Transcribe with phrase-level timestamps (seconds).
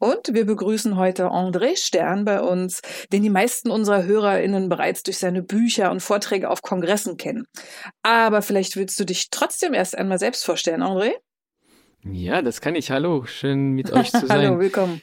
[0.00, 2.80] Und wir begrüßen heute André Stern bei uns,
[3.12, 7.44] den die meisten unserer HörerInnen bereits durch seine Bücher und Vorträge auf Kongressen kennen.
[8.02, 11.12] Aber vielleicht willst du dich trotzdem erst einmal selbst vorstellen, André?
[12.02, 12.90] Ja, das kann ich.
[12.90, 14.46] Hallo, schön mit euch zu sein.
[14.46, 15.02] Hallo, willkommen.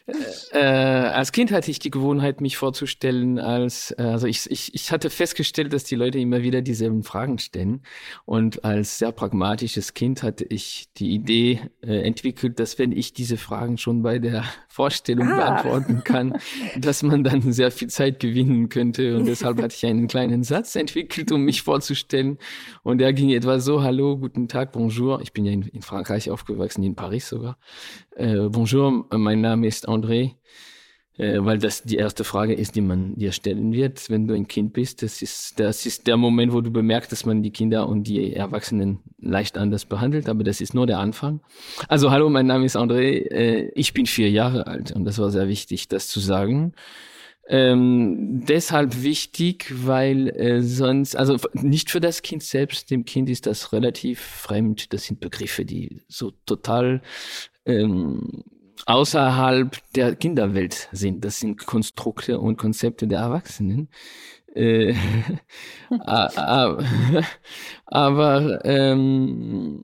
[0.52, 4.92] Äh, als Kind hatte ich die Gewohnheit, mich vorzustellen als, äh, also ich, ich, ich
[4.92, 7.84] hatte festgestellt, dass die Leute immer wieder dieselben Fragen stellen.
[8.26, 13.38] Und als sehr pragmatisches Kind hatte ich die Idee äh, entwickelt, dass wenn ich diese
[13.38, 14.44] Fragen schon bei der
[14.78, 15.38] Vorstellung Ah.
[15.38, 16.38] beantworten kann,
[16.78, 19.18] dass man dann sehr viel Zeit gewinnen könnte.
[19.18, 22.38] Und deshalb hatte ich einen kleinen Satz entwickelt, um mich vorzustellen.
[22.84, 25.20] Und der ging etwa so, hallo, guten Tag, bonjour.
[25.22, 27.58] Ich bin ja in, in Frankreich aufgewachsen, in Paris sogar.
[28.16, 30.36] Äh, bonjour, mein Name ist André.
[31.18, 34.48] Äh, weil das die erste Frage ist, die man dir stellen wird, wenn du ein
[34.48, 35.02] Kind bist.
[35.02, 38.34] Das ist, das ist der Moment, wo du bemerkst, dass man die Kinder und die
[38.34, 41.42] Erwachsenen leicht anders behandelt, aber das ist nur der Anfang.
[41.88, 45.32] Also hallo, mein Name ist André, äh, ich bin vier Jahre alt und das war
[45.32, 46.74] sehr wichtig, das zu sagen.
[47.50, 53.48] Ähm, deshalb wichtig, weil äh, sonst, also nicht für das Kind selbst, dem Kind ist
[53.48, 54.92] das relativ fremd.
[54.94, 57.02] Das sind Begriffe, die so total
[57.66, 58.44] ähm,
[58.86, 61.26] außerhalb der Kinderwelt sind.
[61.26, 63.90] Das sind Konstrukte und Konzepte der Erwachsenen.
[64.56, 64.96] Äh,
[67.86, 69.84] aber ähm,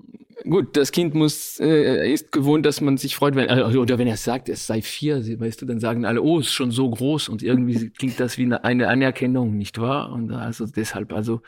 [0.49, 4.07] gut, das Kind muss äh, ist gewohnt, dass man sich freut, wenn also, oder wenn
[4.07, 7.29] er sagt, es sei vier, weißt du, dann sagen alle, oh, ist schon so groß
[7.29, 10.11] und irgendwie klingt das wie eine, eine Anerkennung, nicht wahr?
[10.11, 11.41] Und also deshalb, also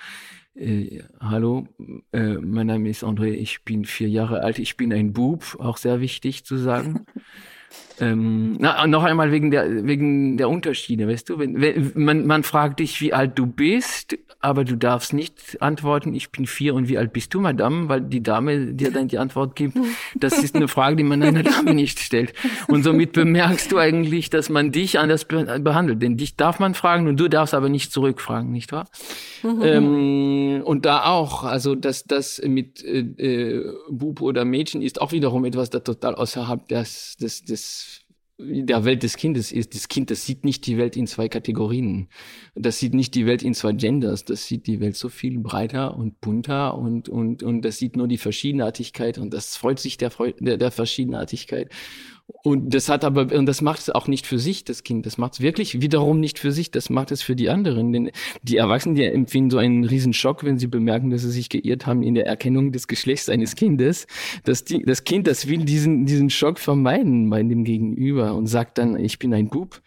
[0.56, 1.68] äh, hallo,
[2.12, 5.78] äh, mein Name ist André, ich bin vier Jahre alt, ich bin ein Bub, auch
[5.78, 7.06] sehr wichtig zu sagen.
[8.00, 11.40] Ähm, na, noch einmal wegen der, wegen der Unterschiede, weißt du?
[11.40, 16.14] Wenn, wenn, man, man fragt dich, wie alt du bist, aber du darfst nicht antworten,
[16.14, 17.90] ich bin vier und wie alt bist du, Madame?
[17.90, 19.78] Weil die Dame dir dann die Antwort gibt.
[20.16, 22.34] Das ist eine Frage, die man einer Dame nicht stellt.
[22.68, 26.02] Und somit bemerkst du eigentlich, dass man dich anders be behandelt.
[26.02, 28.88] Denn dich darf man fragen und du darfst aber nicht zurückfragen, nicht wahr?
[29.44, 35.12] Ähm, und da auch, also dass das mit äh, äh, Bub oder Mädchen ist auch
[35.12, 37.85] wiederum etwas, das total außerhalb des, des, des
[38.38, 39.74] der Welt des Kindes ist.
[39.74, 42.10] Das Kind, das sieht nicht die Welt in zwei Kategorien.
[42.54, 44.26] Das sieht nicht die Welt in zwei Genders.
[44.26, 48.08] Das sieht die Welt so viel breiter und bunter und, und, und das sieht nur
[48.08, 51.72] die Verschiedenartigkeit und das freut sich der, Freu- der, der Verschiedenartigkeit.
[52.44, 55.06] Und das hat aber, und das macht es auch nicht für sich, das Kind.
[55.06, 57.94] Das macht es wirklich wiederum nicht für sich, das macht es für die anderen.
[57.94, 61.50] Denn die Erwachsenen, die empfinden so einen riesen Schock, wenn sie bemerken, dass sie sich
[61.50, 64.08] geirrt haben in der Erkennung des Geschlechts eines Kindes.
[64.44, 68.80] Das, die, das Kind, das will diesen, diesen Schock vermeiden bei dem Gegenüber und sagt
[68.80, 69.82] dann, ich bin ein Bub.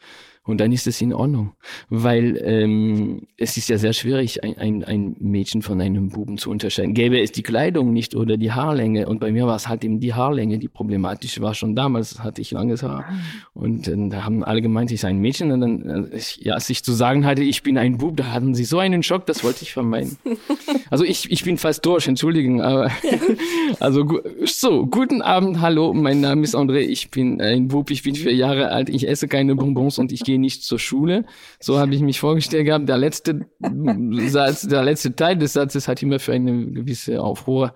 [0.48, 1.52] Und dann ist es in Ordnung,
[1.90, 6.50] weil ähm, es ist ja sehr schwierig, ein, ein, ein Mädchen von einem Buben zu
[6.50, 6.94] unterscheiden.
[6.94, 10.00] Gäbe es die Kleidung nicht oder die Haarlänge, und bei mir war es halt eben
[10.00, 11.52] die Haarlänge, die problematisch war.
[11.52, 13.04] Schon damals hatte ich langes Haar.
[13.52, 15.52] Und äh, da haben alle gemeint, ich sei ein Mädchen.
[15.52, 18.32] Und dann, äh, ich, ja, als ich zu sagen hatte, ich bin ein Bub, da
[18.32, 20.16] hatten sie so einen Schock, das wollte ich vermeiden.
[20.90, 22.90] Also ich, ich bin fast durch, entschuldigen, aber
[23.80, 28.02] also gu- so, guten Abend, hallo, mein Name ist André, ich bin ein Bub, ich
[28.02, 31.24] bin vier Jahre alt, ich esse keine Bonbons und ich gehe nicht zur Schule.
[31.60, 32.88] So habe ich mich vorgestellt gehabt.
[32.88, 33.46] Der letzte
[34.28, 37.74] Satz, der letzte Teil des Satzes hat immer für eine gewisse Aufruhr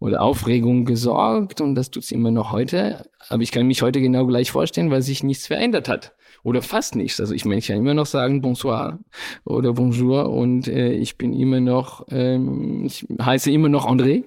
[0.00, 3.08] oder Aufregung gesorgt und das tut's immer noch heute.
[3.28, 6.12] Aber ich kann mich heute genau gleich vorstellen, weil sich nichts verändert hat.
[6.42, 7.20] Oder fast nichts.
[7.20, 8.98] Also ich meine, ich kann immer noch sagen Bonsoir
[9.44, 14.24] oder Bonjour und äh, ich bin immer noch, ähm, ich heiße immer noch André.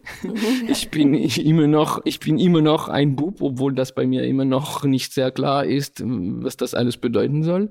[0.69, 4.23] ich bin ich immer noch, ich bin immer noch ein Bub, obwohl das bei mir
[4.23, 7.69] immer noch nicht sehr klar ist, was das alles bedeuten soll.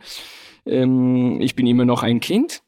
[0.67, 2.63] Ähm, ich bin immer noch ein Kind.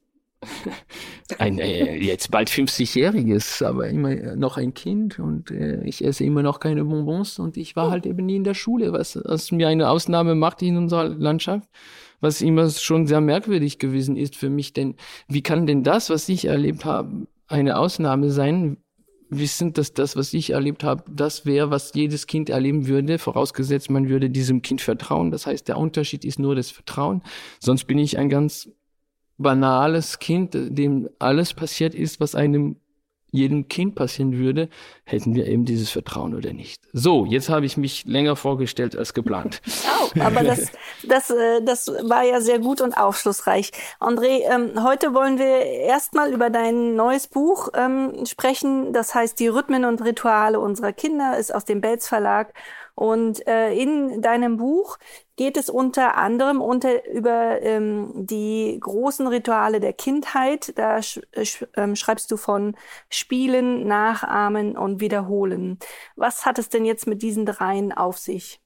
[1.39, 6.43] Ein äh, jetzt bald 50-jähriges, aber immer noch ein Kind und äh, ich esse immer
[6.43, 9.69] noch keine Bonbons und ich war halt eben nie in der Schule, was, was mir
[9.69, 11.69] eine Ausnahme macht in unserer Landschaft,
[12.21, 14.97] was immer schon sehr merkwürdig gewesen ist für mich, denn
[15.29, 18.79] wie kann denn das, was ich erlebt habe, eine Ausnahme sein,
[19.31, 23.91] wissend, dass das, was ich erlebt habe, das wäre, was jedes Kind erleben würde, vorausgesetzt,
[23.91, 25.31] man würde diesem Kind vertrauen.
[25.31, 27.23] Das heißt, der Unterschied ist nur das Vertrauen.
[27.59, 28.69] Sonst bin ich ein ganz
[29.39, 32.77] banales Kind, dem alles passiert ist, was einem
[33.33, 34.69] jedem Kind passieren würde,
[35.05, 36.83] hätten wir eben dieses Vertrauen oder nicht.
[36.93, 39.61] So, jetzt habe ich mich länger vorgestellt als geplant.
[40.15, 40.73] Oh, aber das,
[41.09, 43.71] das, äh, das war ja sehr gut und aufschlussreich.
[44.01, 48.93] André, ähm, heute wollen wir erstmal über dein neues Buch ähm, sprechen.
[48.93, 52.53] Das heißt, die Rhythmen und Rituale unserer Kinder ist aus dem Belz Verlag.
[52.95, 54.99] Und äh, in deinem Buch
[55.37, 60.73] geht es unter anderem unter, über ähm, die großen Rituale der Kindheit.
[60.79, 62.77] Da sch sch ähm, schreibst du von
[63.11, 65.79] Spielen, Nachahmen und Wiederholen.
[66.17, 68.62] Was hat es denn jetzt mit diesen dreien auf sich?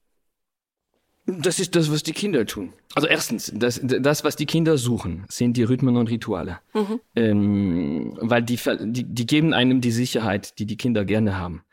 [1.29, 2.71] Das ist das, was die Kinder tun.
[2.95, 6.59] Also erstens, das, das was die Kinder suchen, sind die Rhythmen und Rituale.
[6.73, 7.01] Mhm.
[7.15, 11.63] Ähm, weil die, die, die geben einem die Sicherheit, die die Kinder gerne haben.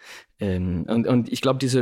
[0.40, 1.80] Ähm, und, und ich glaube, diese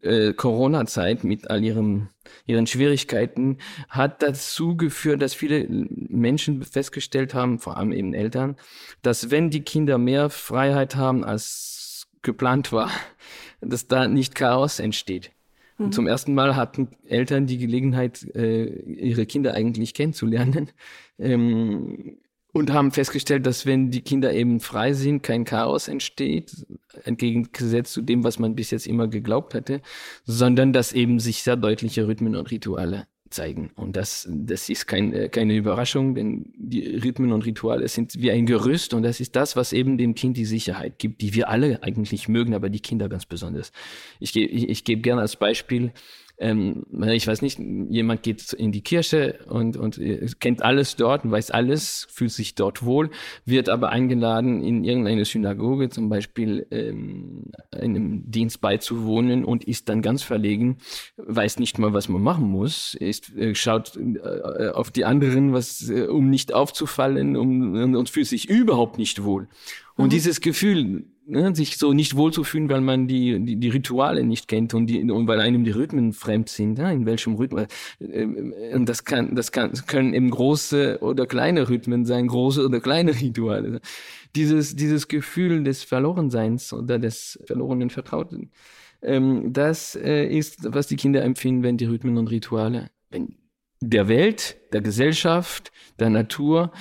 [0.00, 2.08] äh, Corona-Zeit mit all ihrem,
[2.46, 3.58] ihren Schwierigkeiten
[3.90, 8.56] hat dazu geführt, dass viele Menschen festgestellt haben, vor allem eben Eltern,
[9.02, 12.90] dass wenn die Kinder mehr Freiheit haben, als geplant war,
[13.60, 15.33] dass da nicht Chaos entsteht.
[15.78, 15.92] Mhm.
[15.92, 20.70] Zum ersten Mal hatten Eltern die Gelegenheit, äh, ihre Kinder eigentlich kennenzulernen.
[21.16, 22.16] Ähm,
[22.52, 26.66] und haben festgestellt, dass wenn die Kinder eben frei sind, kein Chaos entsteht,
[27.04, 29.80] entgegengesetzt zu dem, was man bis jetzt immer geglaubt hatte,
[30.24, 33.70] sondern dass eben sich sehr deutliche Rhythmen und Rituale zeigen.
[33.76, 38.30] Und das, das ist kein, äh, keine Überraschung, denn die Rhythmen und Rituale sind wie
[38.30, 41.48] ein Gerüst und das ist das, was eben dem Kind die Sicherheit gibt, die wir
[41.48, 43.72] alle eigentlich mögen, aber die Kinder ganz besonders.
[44.20, 45.92] Ich, ich, ich gebe gerne als Beispiel,
[46.38, 51.24] ähm, ich weiß nicht, jemand geht in die Kirche und, und äh, kennt alles dort
[51.24, 53.10] und weiß alles, fühlt sich dort wohl,
[53.44, 60.02] wird aber eingeladen, in irgendeine Synagoge zum Beispiel ähm, einem Dienst beizuwohnen und ist dann
[60.02, 60.78] ganz verlegen,
[61.16, 65.88] weiß nicht mal, was man machen muss, ist, äh, schaut äh, auf die anderen, was,
[65.88, 69.48] äh, um nicht aufzufallen, um, und fühlt sich überhaupt nicht wohl.
[69.96, 70.10] Und mhm.
[70.10, 74.74] dieses Gefühl, ne, sich so nicht wohlzufühlen, weil man die, die, die Rituale nicht kennt
[74.74, 77.66] und, die, und weil einem die Rhythmen fremd sind, ja, in welchem Rhythmus.
[78.00, 78.24] Äh,
[78.74, 83.14] und das kann, das kann, können eben große oder kleine Rhythmen sein, große oder kleine
[83.20, 83.80] Rituale.
[84.34, 88.50] Dieses, dieses Gefühl des Verlorenseins oder des verlorenen Vertrauten,
[89.02, 93.36] ähm, das äh, ist, was die Kinder empfinden, wenn die Rhythmen und Rituale, wenn
[93.80, 96.72] der Welt, der Gesellschaft, der Natur,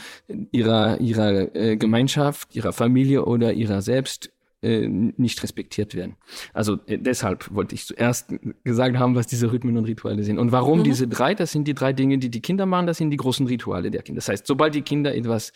[0.52, 4.33] ihrer, ihrer äh, Gemeinschaft, ihrer Familie oder ihrer selbst
[4.64, 6.16] äh, nicht respektiert werden.
[6.54, 8.34] Also äh, deshalb wollte ich zuerst
[8.64, 10.40] gesagt haben, was diese Rhythmen und Rituale sind.
[10.40, 10.84] Und warum mhm.
[10.86, 11.36] diese drei?
[11.36, 12.88] Das sind die drei Dinge, die die Kinder machen.
[12.88, 14.20] Das sind die großen Rituale der Kinder.
[14.20, 15.52] Das heißt, sobald die Kinder etwas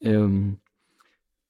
[0.00, 0.58] ähm,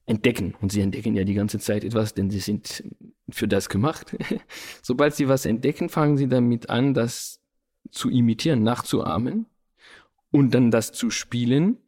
[0.06, 2.84] entdecken, und sie entdecken ja die ganze Zeit etwas, denn sie sind
[3.28, 4.16] für das gemacht.
[4.82, 7.40] sobald sie was entdecken, fangen sie damit an, das
[7.90, 9.46] zu imitieren, nachzuahmen
[10.30, 11.78] und dann das zu spielen.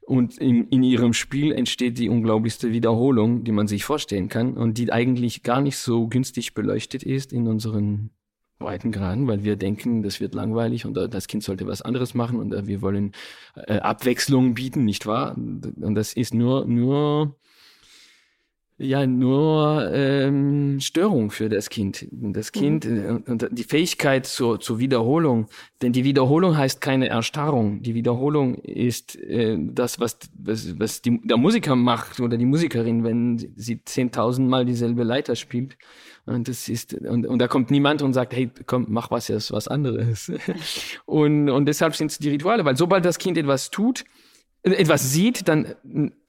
[0.00, 4.78] Und in, in ihrem Spiel entsteht die unglaublichste Wiederholung, die man sich vorstellen kann und
[4.78, 8.10] die eigentlich gar nicht so günstig beleuchtet ist in unseren
[8.58, 12.66] Breitengraden, weil wir denken, das wird langweilig und das Kind sollte was anderes machen und
[12.66, 13.12] wir wollen
[13.54, 15.36] äh, Abwechslung bieten, nicht wahr?
[15.36, 17.36] Und das ist nur, nur
[18.82, 22.06] ja nur ähm, Störung für das Kind.
[22.10, 23.24] Das Kind mhm.
[23.26, 25.46] und die Fähigkeit zur, zur Wiederholung,
[25.80, 27.82] denn die Wiederholung heißt keine Erstarrung.
[27.82, 33.04] Die Wiederholung ist äh, das, was, was, was die, der Musiker macht oder die Musikerin,
[33.04, 35.76] wenn sie zehntausend Mal dieselbe Leiter spielt.
[36.24, 39.52] Und das ist und, und da kommt niemand und sagt, hey, komm, mach was jetzt
[39.52, 40.30] was anderes.
[41.06, 44.04] und und deshalb sind es die Rituale, weil sobald das Kind etwas tut,
[44.62, 45.74] etwas sieht, dann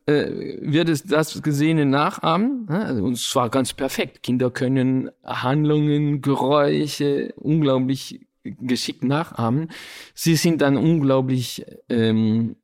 [0.06, 2.68] äh, wird es das Gesehene nachahmen.
[2.70, 4.24] Also, und zwar ganz perfekt.
[4.24, 9.70] Kinder können Handlungen, Geräusche unglaublich geschickt nachahmen.
[10.14, 12.58] Sie sind dann unglaublich ähm,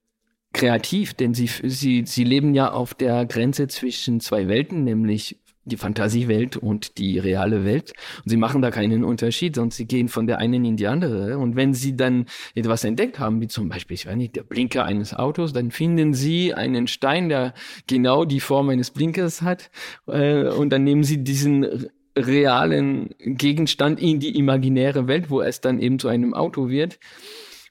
[0.53, 5.77] kreativ, denn sie, sie, sie leben ja auf der Grenze zwischen zwei Welten, nämlich die
[5.77, 7.93] Fantasiewelt und die reale Welt.
[8.23, 11.37] Und sie machen da keinen Unterschied, sondern sie gehen von der einen in die andere.
[11.37, 12.25] Und wenn sie dann
[12.55, 16.13] etwas entdeckt haben, wie zum Beispiel, ich weiß nicht, der Blinker eines Autos, dann finden
[16.13, 17.53] sie einen Stein, der
[17.87, 19.69] genau die Form eines Blinkers hat.
[20.07, 25.79] Äh, und dann nehmen sie diesen realen Gegenstand in die imaginäre Welt, wo es dann
[25.79, 26.99] eben zu einem Auto wird.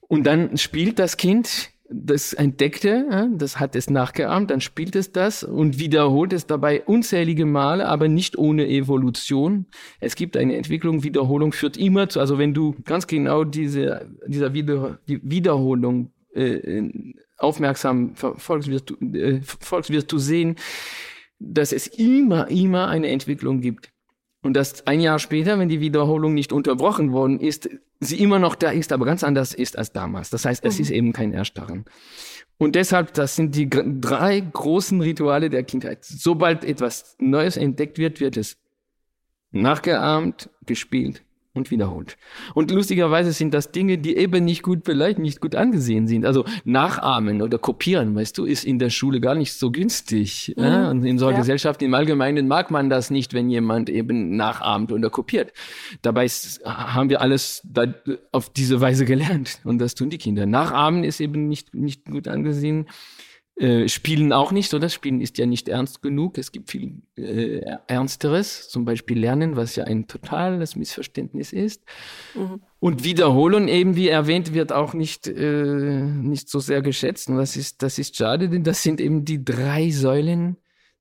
[0.08, 5.42] Und dann spielt das Kind das entdeckte, das hat es nachgeahmt, dann spielt es das
[5.42, 9.66] und wiederholt es dabei unzählige Male, aber nicht ohne Evolution.
[10.00, 14.52] Es gibt eine Entwicklung, Wiederholung führt immer zu, also wenn du ganz genau diese, dieser
[14.52, 16.90] Wieder, Wiederholung äh,
[17.38, 20.56] aufmerksam verfolgst, wirst du, äh, verfolgst, wirst du sehen,
[21.38, 23.90] dass es immer, immer eine Entwicklung gibt.
[24.42, 27.68] Und dass ein Jahr später, wenn die Wiederholung nicht unterbrochen worden ist,
[28.00, 30.30] sie immer noch da ist, aber ganz anders ist als damals.
[30.30, 30.82] Das heißt, es mhm.
[30.82, 31.84] ist eben kein Erstarren.
[32.56, 36.04] Und deshalb, das sind die drei großen Rituale der Kindheit.
[36.04, 38.56] Sobald etwas Neues entdeckt wird, wird es
[39.50, 41.22] nachgeahmt, gespielt
[41.58, 42.16] und wiederholt.
[42.54, 46.24] Und lustigerweise sind das Dinge, die eben nicht gut beleuchtet, nicht gut angesehen sind.
[46.24, 50.54] Also nachahmen oder kopieren, weißt du, ist in der Schule gar nicht so günstig.
[50.56, 50.64] Mhm.
[50.64, 50.90] Ja?
[50.90, 51.38] Und in unserer ja.
[51.38, 55.52] Gesellschaft im Allgemeinen mag man das nicht, wenn jemand eben nachahmt oder kopiert.
[56.02, 57.84] Dabei ist, haben wir alles da,
[58.32, 59.60] auf diese Weise gelernt.
[59.64, 60.46] Und das tun die Kinder.
[60.46, 62.86] Nachahmen ist eben nicht, nicht gut angesehen.
[63.58, 64.88] Äh, Spielen auch nicht, oder?
[64.88, 66.38] Spielen ist ja nicht ernst genug.
[66.38, 71.82] Es gibt viel äh, Ernsteres, zum Beispiel Lernen, was ja ein totales Missverständnis ist.
[72.36, 72.60] Mhm.
[72.78, 77.28] Und Wiederholen eben, wie erwähnt, wird auch nicht, äh, nicht so sehr geschätzt.
[77.28, 80.56] Und das ist, das ist schade, denn das sind eben die drei Säulen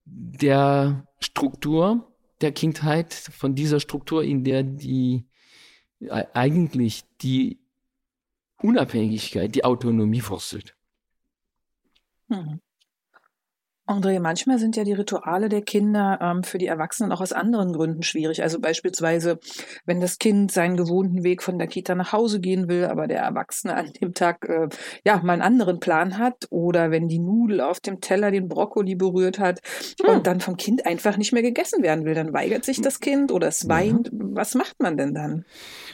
[0.06, 2.12] der Struktur
[2.42, 5.26] der Kindheit, von dieser Struktur, in der die
[6.00, 7.60] äh, eigentlich die
[8.62, 10.77] Unabhängigkeit, die Autonomie wurzelt.
[12.30, 12.60] Mhm.
[13.88, 17.72] André, manchmal sind ja die Rituale der Kinder ähm, für die Erwachsenen auch aus anderen
[17.72, 18.44] Gründen schwierig.
[18.44, 19.40] Also beispielsweise,
[19.86, 23.20] wenn das Kind seinen gewohnten Weg von der Kita nach Hause gehen will, aber der
[23.20, 24.68] Erwachsene an dem Tag äh,
[25.06, 28.96] ja mal einen anderen Plan hat, oder wenn die Nudel auf dem Teller den Brokkoli
[28.96, 29.62] berührt hat
[30.02, 30.16] hm.
[30.16, 33.32] und dann vom Kind einfach nicht mehr gegessen werden will, dann weigert sich das Kind
[33.32, 34.08] oder es weint.
[34.08, 34.14] Ja.
[34.20, 35.46] Was macht man denn dann?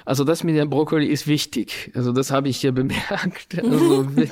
[0.06, 1.92] Also das mit dem Brokkoli ist wichtig.
[1.94, 3.62] Also das habe ich hier bemerkt.
[3.74, 4.30] Also, wenn,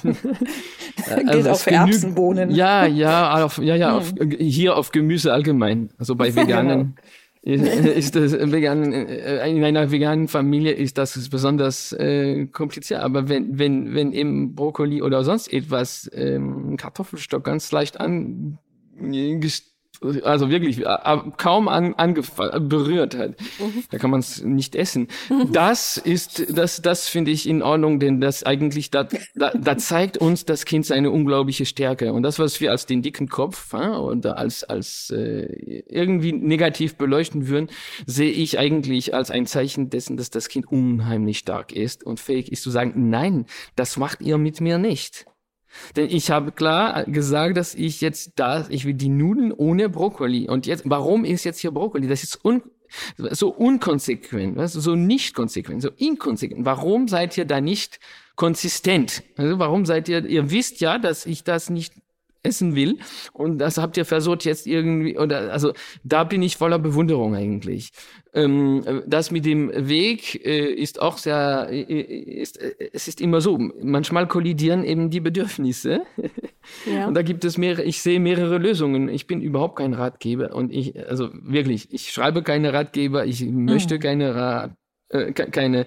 [1.09, 2.51] also Geht auf Erbsenbohnen.
[2.51, 4.31] Ja, ja, auf, ja, ja, auf, hm.
[4.31, 5.89] hier auf Gemüse allgemein.
[5.97, 6.95] Also bei Veganen.
[7.43, 13.01] ist das vegan, äh, in einer veganen Familie ist das besonders äh, kompliziert.
[13.01, 18.59] Aber wenn, wenn, wenn eben Brokkoli oder sonst etwas ähm, Kartoffelstock ganz leicht an
[20.23, 21.93] also wirklich äh, kaum an,
[22.61, 23.39] berührt hat.
[23.59, 23.83] Mhm.
[23.89, 25.07] Da kann man es nicht essen.
[25.29, 25.51] Mhm.
[25.51, 30.17] Das ist, das, das finde ich in Ordnung, denn das eigentlich, da, da, da zeigt
[30.17, 32.13] uns das Kind seine unglaubliche Stärke.
[32.13, 36.95] Und das, was wir als den dicken Kopf ja, oder als, als äh, irgendwie negativ
[36.95, 37.69] beleuchten würden,
[38.05, 42.51] sehe ich eigentlich als ein Zeichen dessen, dass das Kind unheimlich stark ist und fähig
[42.51, 45.25] ist zu sagen, nein, das macht ihr mit mir nicht.
[45.95, 50.47] Denn ich habe klar gesagt, dass ich jetzt da, ich will die Nudeln ohne Brokkoli.
[50.49, 52.07] Und jetzt, warum ist jetzt hier Brokkoli?
[52.07, 52.61] Das ist un,
[53.17, 56.65] so unkonsequent, weißt so nicht konsequent, so inkonsequent.
[56.65, 57.99] Warum seid ihr da nicht
[58.35, 59.23] konsistent?
[59.37, 61.93] Also warum seid ihr, ihr wisst ja, dass ich das nicht
[62.43, 62.97] essen will.
[63.33, 67.91] Und das habt ihr versucht jetzt irgendwie, oder also da bin ich voller Bewunderung eigentlich.
[68.33, 73.41] Ähm, das mit dem Weg äh, ist auch sehr, äh, ist, äh, es ist immer
[73.41, 76.01] so, manchmal kollidieren eben die Bedürfnisse.
[76.85, 77.07] Ja.
[77.07, 79.09] Und da gibt es mehrere, ich sehe mehrere Lösungen.
[79.09, 83.95] Ich bin überhaupt kein Ratgeber und ich, also wirklich, ich schreibe keine Ratgeber, ich möchte
[83.95, 83.99] mhm.
[83.99, 84.75] keine Rat,
[85.09, 85.85] äh, keine äh,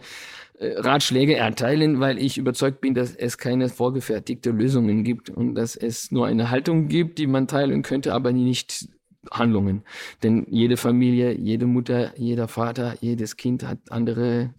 [0.61, 6.13] Ratschläge erteilen, weil ich überzeugt bin, dass es keine vorgefertigte Lösungen gibt und dass es
[6.13, 8.89] nur eine Haltung gibt, die man teilen könnte, aber nicht
[9.31, 9.83] Handlungen.
[10.23, 14.55] Denn jede Familie, jede Mutter, jeder Vater, jedes Kind hat andere,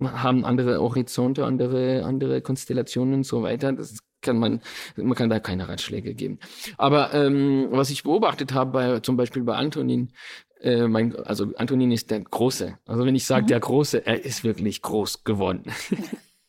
[0.00, 3.72] haben andere Horizonte, andere, andere Konstellationen und so weiter.
[3.72, 4.60] Das kann man,
[4.96, 6.38] man kann da keine Ratschläge geben.
[6.76, 10.10] Aber ähm, was ich beobachtet habe, bei, zum Beispiel bei Antonin,
[10.64, 12.78] äh, mein, also Antonin ist der Große.
[12.86, 13.48] Also wenn ich sage mhm.
[13.48, 15.64] der Große, er ist wirklich groß geworden.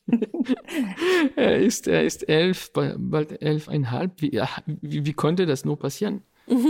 [1.36, 4.22] er ist, er ist elf, bald elfeinhalb.
[4.22, 6.22] Wie, wie, wie konnte das nur passieren?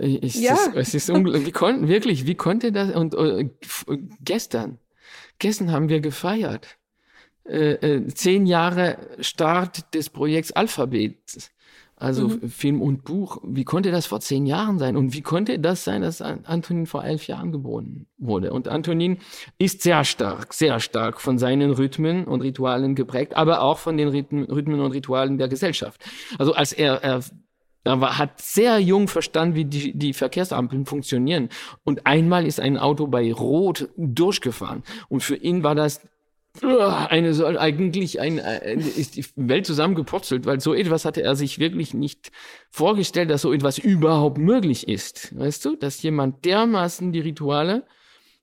[0.00, 0.54] Ich, ja.
[0.54, 1.46] Das, es ist unglaublich.
[1.46, 2.94] Wie konnten, wirklich, wie konnte das?
[2.94, 3.50] Und uh,
[4.20, 4.78] gestern,
[5.40, 6.78] gestern haben wir gefeiert.
[7.44, 11.16] Äh, äh, zehn Jahre Start des Projekts Alphabet.
[12.00, 12.48] Also mhm.
[12.48, 13.38] Film und Buch.
[13.42, 14.96] Wie konnte das vor zehn Jahren sein?
[14.96, 18.52] Und wie konnte das sein, dass Antonin vor elf Jahren geboren wurde?
[18.52, 19.18] Und Antonin
[19.58, 24.08] ist sehr stark, sehr stark von seinen Rhythmen und Ritualen geprägt, aber auch von den
[24.08, 26.00] Rhythmen und Ritualen der Gesellschaft.
[26.38, 27.22] Also als er, er
[27.84, 31.48] er war, hat sehr jung verstanden, wie die, die Verkehrsampeln funktionieren.
[31.84, 34.82] Und einmal ist ein Auto bei Rot durchgefahren.
[35.08, 36.02] Und für ihn war das
[36.62, 41.94] eine soll eigentlich ein, ist die Welt zusammengepurzelt, weil so etwas hatte er sich wirklich
[41.94, 42.30] nicht
[42.70, 45.36] vorgestellt, dass so etwas überhaupt möglich ist.
[45.38, 47.84] Weißt du, dass jemand dermaßen die Rituale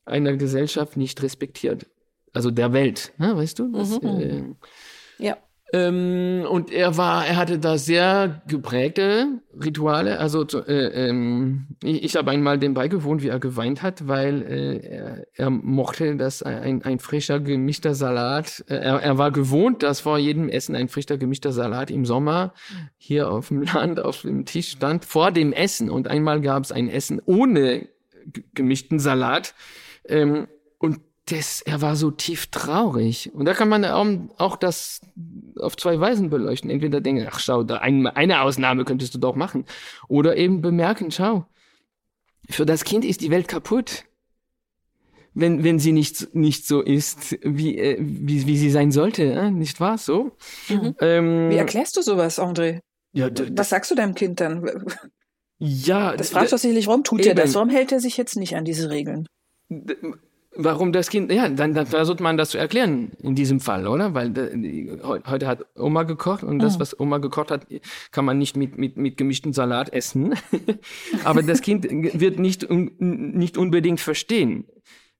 [0.05, 1.88] einer Gesellschaft nicht respektiert.
[2.31, 3.35] Also der Welt, ne?
[3.35, 3.71] weißt du?
[3.71, 4.55] Das, mhm.
[5.19, 5.38] äh, ja.
[5.74, 10.19] Ähm, und er war, er hatte da sehr geprägte Rituale.
[10.19, 14.77] Also äh, ähm, ich, ich habe einmal dem beigewohnt, wie er geweint hat, weil äh,
[14.88, 18.63] er, er mochte, dass ein, ein frischer gemischter Salat.
[18.67, 22.53] Äh, er, er war gewohnt, dass vor jedem Essen ein frischer gemischter Salat im Sommer
[22.98, 25.89] hier auf dem Land auf dem Tisch stand vor dem Essen.
[25.89, 27.88] Und einmal gab es ein Essen ohne
[28.53, 29.55] gemischten Salat.
[30.07, 30.48] Ähm,
[31.25, 33.32] das, er war so tief traurig.
[33.34, 34.05] Und da kann man auch,
[34.38, 35.01] auch das
[35.60, 36.70] auf zwei Weisen beleuchten.
[36.70, 39.65] Entweder denken, ach schau, da ein, eine Ausnahme könntest du doch machen.
[40.08, 41.46] Oder eben bemerken, schau,
[42.50, 44.05] für das Kind ist die Welt kaputt.
[45.34, 49.51] Wenn, wenn sie nicht, nicht so ist, wie, äh, wie, wie sie sein sollte, äh?
[49.51, 49.98] nicht wahr?
[49.98, 50.32] So?
[50.70, 50.96] Mhm.
[51.01, 52.79] Ähm, wie erklärst du sowas, André?
[53.12, 54.70] Ja, Was sagst du deinem Kind dann?
[55.58, 57.55] Ja, das fragt doch sicherlich, warum tut er das?
[57.55, 59.25] Warum hält er sich jetzt nicht an diese Regeln?
[60.55, 64.13] Warum das Kind, ja, dann, dann versucht man das zu erklären in diesem Fall, oder?
[64.13, 66.79] Weil die, heute hat Oma gekocht und das, mhm.
[66.81, 67.67] was Oma gekocht hat,
[68.12, 70.35] kann man nicht mit, mit, mit gemischten Salat essen.
[71.24, 74.65] Aber das Kind wird nicht, nicht unbedingt verstehen.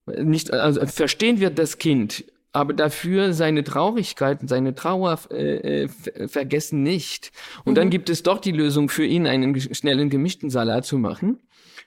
[0.06, 6.84] Nicht, also verstehen wird das Kind, aber dafür seine Traurigkeit, seine Trauer äh, äh vergessen
[6.84, 7.32] nicht.
[7.66, 7.76] Und mhm.
[7.76, 11.40] dann gibt es doch die Lösung für ihn, einen schnellen gemischten Salat zu machen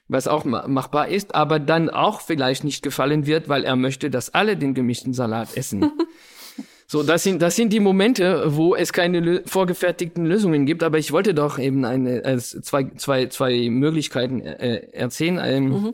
[0.09, 4.33] was auch machbar ist, aber dann auch vielleicht nicht gefallen wird, weil er möchte, dass
[4.33, 5.91] alle den gemischten Salat essen.
[6.87, 11.11] so, das sind, das sind die Momente, wo es keine vorgefertigten Lösungen gibt, aber ich
[11.11, 15.39] wollte doch eben eine, als zwei, zwei, zwei Möglichkeiten äh, erzählen.
[15.43, 15.93] Ähm, mhm.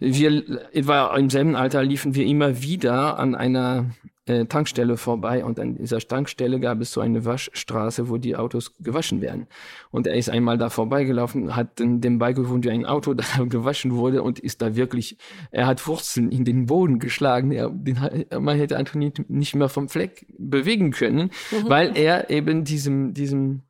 [0.00, 3.90] Wir, etwa im selben Alter liefen wir immer wieder an einer
[4.28, 8.74] äh, Tankstelle vorbei und an dieser Tankstelle gab es so eine Waschstraße, wo die Autos
[8.78, 9.46] gewaschen werden.
[9.90, 14.22] Und er ist einmal da vorbeigelaufen, hat dem beigewohnt, wie ein Auto da gewaschen wurde
[14.22, 15.16] und ist da wirklich,
[15.50, 17.52] er hat Wurzeln in den Boden geschlagen.
[17.52, 17.98] Er, den,
[18.40, 21.68] man hätte Anthony nicht mehr vom Fleck bewegen können, mhm.
[21.68, 23.62] weil er eben diesem, diesem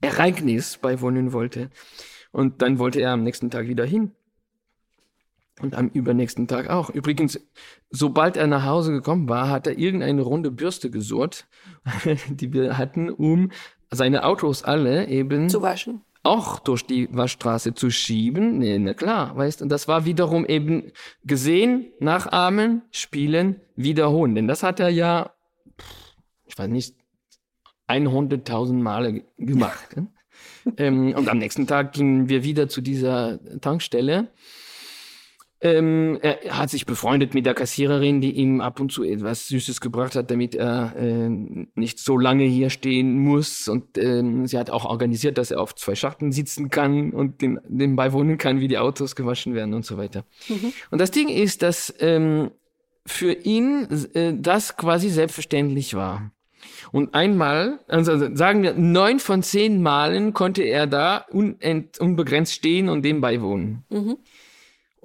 [0.00, 1.70] Ereignis beiwohnen wollte.
[2.32, 4.12] Und dann wollte er am nächsten Tag wieder hin.
[5.60, 6.90] Und am übernächsten Tag auch.
[6.90, 7.40] Übrigens,
[7.90, 11.46] sobald er nach Hause gekommen war, hat er irgendeine runde Bürste gesurrt,
[12.28, 13.50] die wir hatten, um
[13.90, 16.02] seine Autos alle eben zu waschen.
[16.24, 18.58] Auch durch die Waschstraße zu schieben.
[18.58, 20.92] Nee, na klar, weißt du, das war wiederum eben
[21.24, 24.34] gesehen, nachahmen, spielen, wiederholen.
[24.34, 25.30] Denn das hat er ja,
[26.44, 26.96] ich weiß nicht,
[27.88, 29.96] 100.000 Male gemacht.
[30.76, 34.28] ähm, und am nächsten Tag gingen wir wieder zu dieser Tankstelle
[35.60, 39.80] ähm, er hat sich befreundet mit der Kassiererin, die ihm ab und zu etwas Süßes
[39.80, 41.28] gebracht hat, damit er äh,
[41.74, 43.66] nicht so lange hier stehen muss.
[43.66, 47.58] Und ähm, sie hat auch organisiert, dass er auf zwei Schachten sitzen kann und den,
[47.66, 50.24] den beiwohnen kann, wie die Autos gewaschen werden und so weiter.
[50.48, 50.72] Mhm.
[50.90, 52.50] Und das Ding ist, dass ähm,
[53.06, 56.32] für ihn äh, das quasi selbstverständlich war.
[56.92, 63.02] Und einmal, also sagen wir, neun von zehn Malen konnte er da unbegrenzt stehen und
[63.04, 63.84] dem beiwohnen.
[63.88, 64.16] Mhm.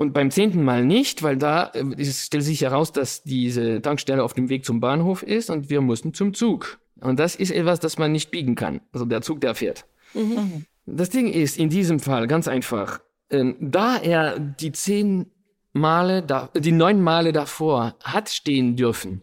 [0.01, 4.23] Und beim zehnten Mal nicht, weil da äh, es stellt sich heraus, dass diese Tankstelle
[4.23, 6.79] auf dem Weg zum Bahnhof ist und wir mussten zum Zug.
[7.01, 8.81] Und das ist etwas, das man nicht biegen kann.
[8.93, 9.85] Also der Zug, der fährt.
[10.15, 10.65] Mhm.
[10.87, 12.99] Das Ding ist in diesem Fall ganz einfach.
[13.29, 15.27] Ähm, da er die zehn
[15.71, 19.21] Male, da, die neun Male davor hat stehen dürfen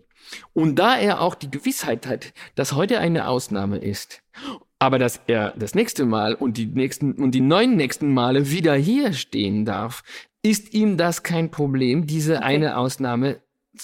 [0.53, 4.23] und da er auch die Gewissheit hat, dass heute eine Ausnahme ist
[4.79, 8.75] aber dass er das nächste Mal und die nächsten und die neun nächsten Male wieder
[8.75, 10.03] hier stehen darf,
[10.42, 13.40] ist ihm das kein Problem, diese eine Ausnahme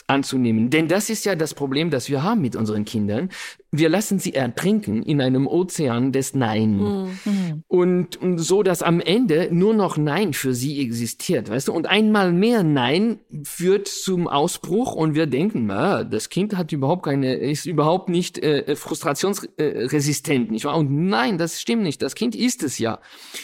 [0.06, 0.70] anzunehmen.
[0.70, 3.30] Denn das ist ja das Problem, das wir haben mit unseren Kindern.
[3.76, 6.78] Wir lassen sie ertrinken in einem Ozean des Nein.
[6.78, 7.64] Mhm.
[7.66, 11.72] Und, und so, dass am Ende nur noch Nein für sie existiert, weißt du?
[11.72, 17.04] Und einmal mehr Nein führt zum Ausbruch und wir denken, ah, das Kind hat überhaupt
[17.04, 20.76] keine, ist überhaupt nicht äh, frustrationsresistent, nicht wahr?
[20.76, 22.00] Und nein, das stimmt nicht.
[22.00, 23.00] Das Kind ist es ja.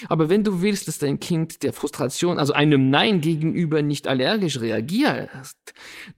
[0.08, 4.60] Aber wenn du willst, dass dein Kind der Frustration, also einem Nein gegenüber nicht allergisch
[4.60, 5.28] reagiert,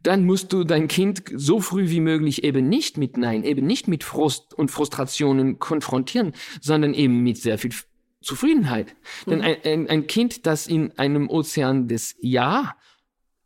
[0.03, 3.89] dann musst du dein Kind so früh wie möglich eben nicht mit Nein, eben nicht
[3.89, 7.73] mit Frust und Frustrationen konfrontieren, sondern eben mit sehr viel
[8.21, 8.95] Zufriedenheit.
[9.27, 9.31] Mhm.
[9.31, 12.77] Denn ein, ein, ein Kind, das in einem Ozean des Ja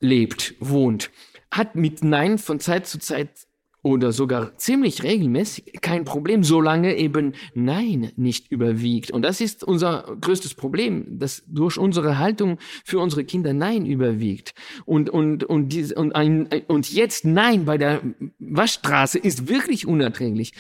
[0.01, 1.11] lebt, wohnt,
[1.51, 3.45] hat mit Nein von Zeit zu Zeit
[3.87, 9.12] oder sogar ziemlich regelmäßig kein Problem, solange eben Nein nicht überwiegt.
[9.12, 14.55] Und das ist unser größtes Problem, dass durch unsere Haltung für unsere Kinder Nein überwiegt.
[14.87, 18.03] Und, und, und, dies, und, ein, und jetzt Nein bei der
[18.40, 20.53] Waschstraße ist wirklich unerträglich.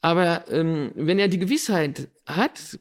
[0.00, 2.78] Aber ähm, wenn er die Gewissheit hat,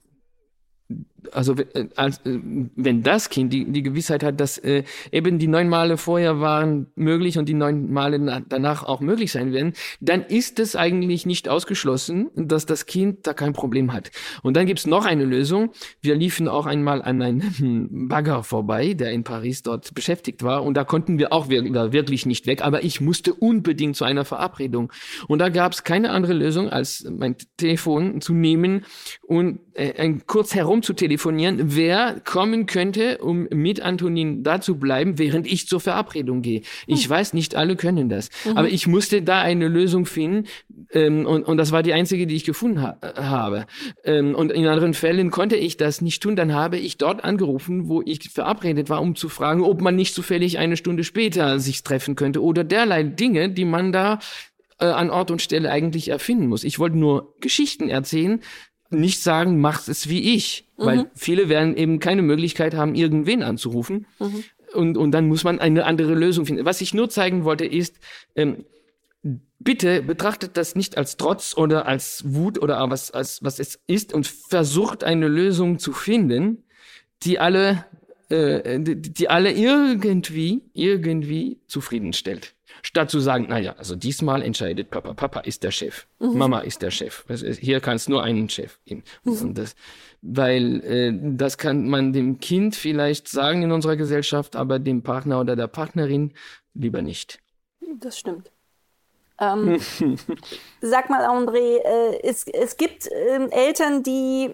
[1.32, 2.40] also äh, als, äh,
[2.76, 6.88] wenn das Kind die, die Gewissheit hat, dass äh, eben die neun Male vorher waren
[6.96, 11.50] möglich und die neun Male danach auch möglich sein werden, dann ist es eigentlich nicht
[11.50, 14.12] ausgeschlossen, dass das Kind da kein Problem hat.
[14.44, 15.72] Und dann gibt's noch eine Lösung.
[16.02, 20.76] Wir liefen auch einmal an einem Bagger vorbei, der in Paris dort beschäftigt war und
[20.76, 24.92] da konnten wir auch wirklich nicht weg, aber ich musste unbedingt zu einer Verabredung.
[25.28, 28.86] Und da gab's keine andere Lösung, als mein Telefon zu nehmen
[29.28, 35.18] und äh, kurz herum zu telefonieren wer kommen könnte, um mit Antonin da zu bleiben,
[35.18, 36.62] während ich zur Verabredung gehe.
[36.86, 37.10] Ich hm.
[37.10, 38.30] weiß, nicht alle können das.
[38.46, 38.58] Mhm.
[38.58, 40.48] Aber ich musste da eine Lösung finden
[40.92, 43.66] ähm, und, und das war die einzige, die ich gefunden ha habe.
[44.04, 46.36] Ähm, und in anderen Fällen konnte ich das nicht tun.
[46.36, 50.14] Dann habe ich dort angerufen, wo ich verabredet war, um zu fragen, ob man nicht
[50.14, 54.20] zufällig eine Stunde später sich treffen könnte oder derlei Dinge, die man da
[54.80, 56.64] äh, an Ort und Stelle eigentlich erfinden muss.
[56.64, 58.42] Ich wollte nur Geschichten erzählen,
[58.90, 60.86] nicht sagen, macht es wie ich, mhm.
[60.86, 64.06] weil viele werden eben keine Möglichkeit haben, irgendwen anzurufen.
[64.20, 64.44] Mhm.
[64.74, 66.66] Und, und dann muss man eine andere Lösung finden.
[66.66, 67.96] Was ich nur zeigen wollte, ist,
[68.36, 68.66] ähm,
[69.60, 74.14] bitte betrachtet das nicht als Trotz oder als Wut oder was, als, was es ist
[74.14, 76.64] und versucht eine Lösung zu finden,
[77.24, 77.86] die alle,
[78.30, 82.56] äh, die, die alle irgendwie, irgendwie zufriedenstellt.
[82.82, 85.14] Statt zu sagen, naja, also diesmal entscheidet Papa.
[85.14, 86.08] Papa ist der Chef.
[86.20, 86.38] Mhm.
[86.38, 87.26] Mama ist der Chef.
[87.60, 89.04] Hier kann es nur einen Chef geben.
[89.24, 89.54] Mhm.
[89.54, 89.76] Das,
[90.22, 95.40] weil äh, das kann man dem Kind vielleicht sagen in unserer Gesellschaft, aber dem Partner
[95.40, 96.34] oder der Partnerin
[96.74, 97.40] lieber nicht.
[98.00, 98.52] Das stimmt.
[99.40, 99.80] Ähm,
[100.82, 104.54] sag mal, André, äh, es, es gibt äh, Eltern, die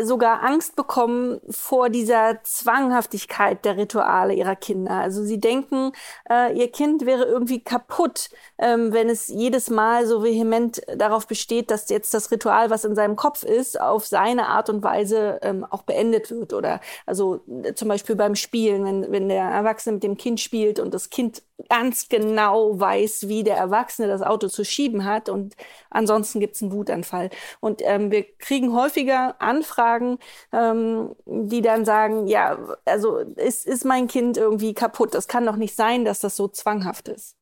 [0.00, 4.92] sogar Angst bekommen vor dieser Zwanghaftigkeit der Rituale ihrer Kinder.
[4.92, 5.92] Also sie denken,
[6.28, 11.70] äh, ihr Kind wäre irgendwie kaputt, ähm, wenn es jedes Mal so vehement darauf besteht,
[11.70, 15.64] dass jetzt das Ritual, was in seinem Kopf ist, auf seine Art und Weise ähm,
[15.68, 16.52] auch beendet wird.
[16.52, 20.80] Oder also äh, zum Beispiel beim Spielen, wenn, wenn der Erwachsene mit dem Kind spielt
[20.80, 25.54] und das Kind ganz genau weiß, wie der Erwachsene das Auto zu schieben hat und
[25.90, 27.30] ansonsten gibt es einen Wutanfall.
[27.60, 30.18] Und ähm, wir kriegen häufiger Anfragen,
[30.52, 35.14] ähm, die dann sagen, ja, also ist, ist mein Kind irgendwie kaputt.
[35.14, 37.36] Das kann doch nicht sein, dass das so zwanghaft ist.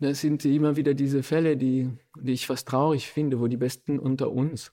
[0.00, 3.98] Das sind immer wieder diese Fälle, die, die ich fast traurig finde, wo die Besten
[3.98, 4.72] unter uns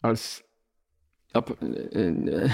[0.00, 0.44] als
[1.32, 2.48] äh,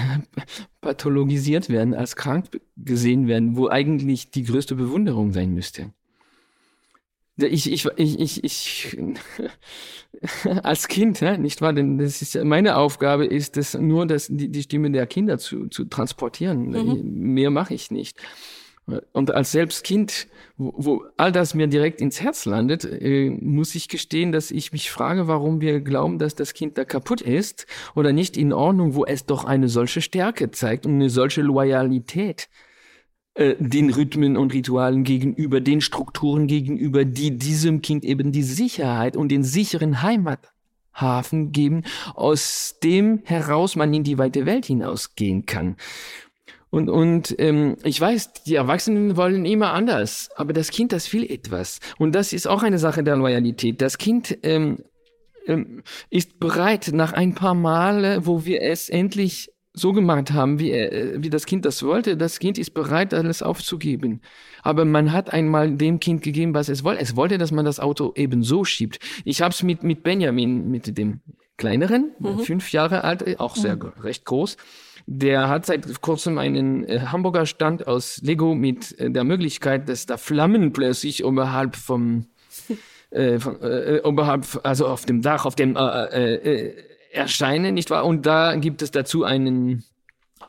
[0.81, 5.91] pathologisiert werden, als krank gesehen werden, wo eigentlich die größte Bewunderung sein müsste.
[7.39, 8.97] Ich, ich, ich, ich, ich
[10.63, 11.73] als Kind, nicht wahr?
[11.73, 15.67] Denn das ist meine Aufgabe ist es nur, das, die, die Stimme der Kinder zu,
[15.67, 16.69] zu transportieren.
[16.69, 17.33] Mhm.
[17.33, 18.17] Mehr mache ich nicht.
[19.11, 23.89] Und als Selbstkind, wo, wo all das mir direkt ins Herz landet, äh, muss ich
[23.89, 28.13] gestehen, dass ich mich frage, warum wir glauben, dass das Kind da kaputt ist oder
[28.13, 32.47] nicht in Ordnung, wo es doch eine solche Stärke zeigt und eine solche Loyalität
[33.37, 39.17] äh, den Rhythmen und Ritualen gegenüber, den Strukturen gegenüber, die diesem Kind eben die Sicherheit
[39.17, 41.83] und den sicheren Heimathafen geben,
[42.15, 45.75] aus dem heraus man in die weite Welt hinausgehen kann.
[46.69, 51.23] Und, und ähm, ich weiß, die Erwachsenen wollen immer anders, aber das Kind, das will
[51.23, 51.79] etwas.
[51.97, 53.81] Und das ist auch eine Sache der Loyalität.
[53.81, 54.79] Das Kind ähm,
[55.47, 60.71] ähm, ist bereit, nach ein paar Male, wo wir es endlich so gemacht haben, wie,
[60.71, 64.21] äh, wie das Kind das wollte, das Kind ist bereit, alles aufzugeben.
[64.61, 67.01] Aber man hat einmal dem Kind gegeben, was es wollte.
[67.01, 68.99] Es wollte, dass man das Auto eben so schiebt.
[69.23, 71.21] Ich habe es mit, mit Benjamin, mit dem
[71.57, 72.39] kleineren, mhm.
[72.39, 73.93] fünf Jahre alt, auch sehr mhm.
[74.01, 74.57] recht groß,
[75.09, 80.05] der hat seit kurzem einen äh, Hamburger Stand aus Lego mit äh, der Möglichkeit, dass
[80.05, 82.27] da Flammen plötzlich oberhalb vom,
[83.11, 86.73] äh, von, äh, oberhalb, also auf dem Dach, auf dem äh, äh,
[87.11, 88.05] erscheinen, nicht wahr?
[88.05, 89.85] Und da gibt es dazu einen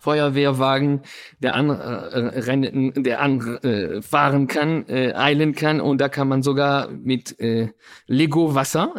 [0.00, 1.02] Feuerwehrwagen,
[1.40, 6.88] der anrennen, äh, der anfahren äh, kann, äh, eilen kann und da kann man sogar
[6.90, 7.68] mit äh,
[8.06, 8.94] Lego Wasser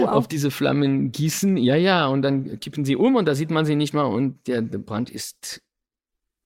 [0.00, 0.08] wow.
[0.08, 1.56] auf diese Flammen gießen.
[1.56, 4.46] Ja, ja, und dann kippen sie um und da sieht man sie nicht mal und
[4.46, 5.62] der, der Brand ist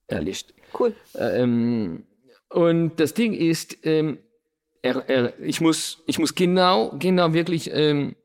[0.07, 0.53] erlischt.
[0.79, 0.95] Cool.
[1.17, 2.05] Ähm,
[2.49, 4.19] und das Ding ist, ähm,
[4.83, 8.17] er, er, ich muss, ich muss genau, genau wirklich ähm,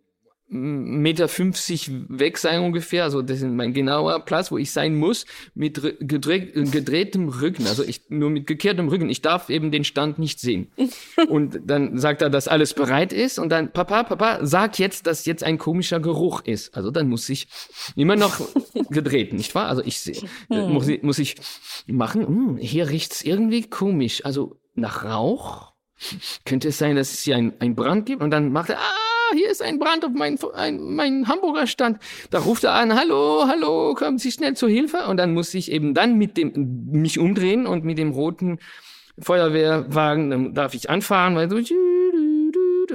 [0.49, 5.25] Meter 50 weg sein ungefähr, also das ist mein genauer Platz, wo ich sein muss,
[5.55, 9.09] mit gedreht, gedrehtem Rücken, also ich nur mit gekehrtem Rücken.
[9.09, 10.71] Ich darf eben den Stand nicht sehen.
[11.27, 15.25] Und dann sagt er, dass alles bereit ist und dann, Papa, Papa, sag jetzt, dass
[15.25, 16.75] jetzt ein komischer Geruch ist.
[16.75, 17.47] Also dann muss ich
[17.95, 18.39] immer noch
[18.89, 19.67] gedreht, nicht wahr?
[19.67, 20.71] Also ich sehe, hm.
[20.71, 21.35] muss, ich, muss ich
[21.87, 25.73] machen, hm, hier riecht's irgendwie komisch, also nach Rauch.
[26.45, 28.21] Könnte es sein, dass es hier ein, ein Brand gibt?
[28.21, 31.99] Und dann macht er, ah, hier ist ein Brand auf mein, ein, mein Hamburger Stand.
[32.29, 35.07] Da ruft er an, hallo, hallo, kommen Sie schnell zur Hilfe.
[35.07, 38.59] Und dann muss ich eben dann mit dem, mich umdrehen und mit dem roten
[39.19, 41.57] Feuerwehrwagen, darf ich anfahren, weil so,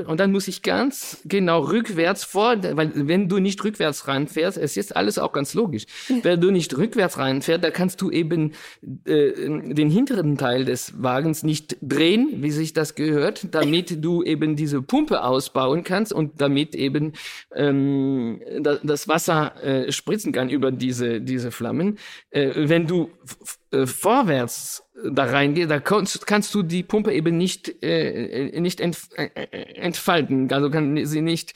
[0.06, 4.76] und dann muss ich ganz genau rückwärts vor, weil wenn du nicht rückwärts reinfährst, es
[4.76, 5.84] ist alles auch ganz logisch.
[6.22, 11.42] Wenn du nicht rückwärts reinfährst, da kannst du eben äh, den hinteren Teil des Wagens
[11.42, 16.74] nicht drehen, wie sich das gehört, damit du eben diese Pumpe ausbauen kannst und damit
[16.74, 17.12] eben
[17.54, 21.98] ähm, das Wasser äh, spritzen kann über diese diese Flammen.
[22.30, 23.10] Äh, wenn du
[23.72, 29.08] äh, vorwärts da reingehst, da kannst, kannst du die Pumpe eben nicht äh, nicht entf
[29.16, 29.28] äh,
[29.74, 31.54] entfalten, also kann sie nicht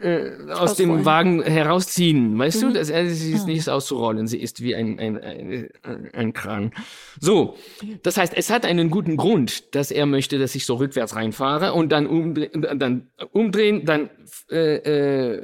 [0.00, 2.68] äh, aus dem Wagen herausziehen, weißt mhm.
[2.68, 2.72] du?
[2.74, 5.68] Das, also, sie ist nicht auszurollen, sie ist wie ein, ein, ein,
[6.12, 6.72] ein Kran.
[7.20, 7.56] So,
[8.04, 11.72] das heißt, es hat einen guten Grund, dass er möchte, dass ich so rückwärts reinfahre
[11.72, 14.10] und dann, umdreh, dann umdrehen, dann
[14.50, 15.42] äh, äh,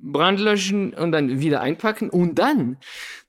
[0.00, 2.76] Brand löschen und dann wieder einpacken und dann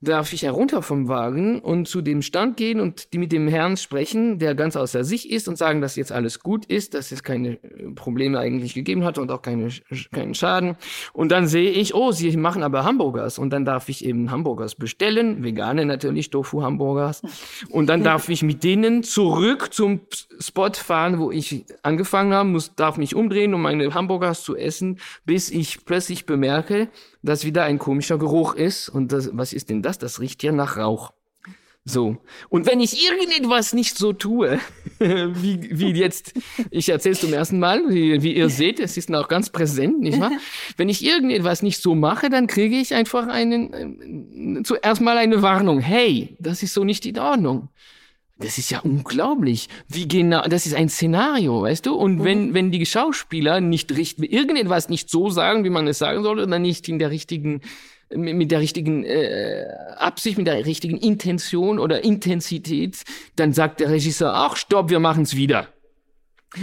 [0.02, 3.76] darf ich herunter vom Wagen und zu dem Stand gehen und die mit dem Herrn
[3.76, 7.22] sprechen, der ganz außer sich ist und sagen, dass jetzt alles gut ist, dass es
[7.22, 9.70] keine äh, Probleme eigentlich gegeben hat und auch keine,
[10.14, 10.78] keinen Schaden.
[11.12, 14.76] Und dann sehe ich, oh, sie machen aber Hamburgers und dann darf ich eben Hamburgers
[14.76, 17.22] bestellen, vegane natürlich, Tofu-Hamburgers.
[17.70, 20.00] Und dann darf ich mit denen zurück zum
[20.40, 25.00] Spot fahren, wo ich angefangen habe, muss, darf mich umdrehen, um meine Hamburgers zu essen,
[25.26, 26.88] bis ich plötzlich bemerke,
[27.22, 28.90] dass wieder ein komischer Geruch ist.
[28.90, 29.98] Und das, was ist denn das?
[29.98, 31.14] Das riecht ja nach Rauch.
[31.86, 32.18] So.
[32.50, 34.60] Und wenn ich irgendetwas nicht so tue,
[35.00, 36.34] wie, wie jetzt,
[36.70, 40.00] ich erzähle es zum ersten Mal, wie, wie ihr seht, es ist noch ganz präsent,
[40.00, 40.32] nicht wahr?
[40.78, 45.42] Wenn ich irgendetwas nicht so mache, dann kriege ich einfach einen, äh, zuerst mal eine
[45.42, 45.80] Warnung.
[45.80, 47.70] Hey, das ist so nicht in Ordnung.
[48.40, 49.68] Das ist ja unglaublich.
[49.90, 51.96] Wie genau, das ist ein Szenario, weißt du?
[51.96, 52.24] Und mhm.
[52.24, 56.40] wenn, wenn die Schauspieler nicht richten, irgendetwas nicht so sagen, wie man es sagen soll,
[56.40, 57.62] oder nicht in der richtigen,
[58.10, 59.66] mit der richtigen äh,
[59.98, 63.04] Absicht, mit der richtigen Intention oder Intensität,
[63.36, 65.68] dann sagt der Regisseur, ach, stopp, wir machen's wieder.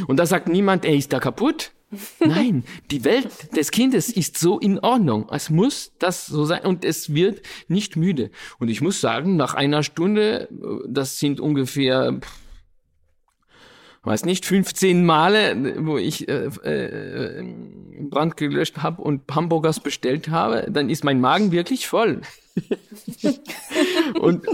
[0.06, 1.72] Und da sagt niemand, ey, ist da kaputt?
[2.18, 5.29] Nein, die Welt des Kindes ist so in Ordnung.
[5.31, 8.31] Es muss das so sein und es wird nicht müde.
[8.59, 10.49] Und ich muss sagen, nach einer Stunde,
[10.88, 12.18] das sind ungefähr,
[14.03, 17.44] weiß nicht, 15 Male, wo ich äh, äh,
[18.01, 22.20] Brand gelöscht habe und Hamburgers bestellt habe, dann ist mein Magen wirklich voll.
[24.18, 24.46] und,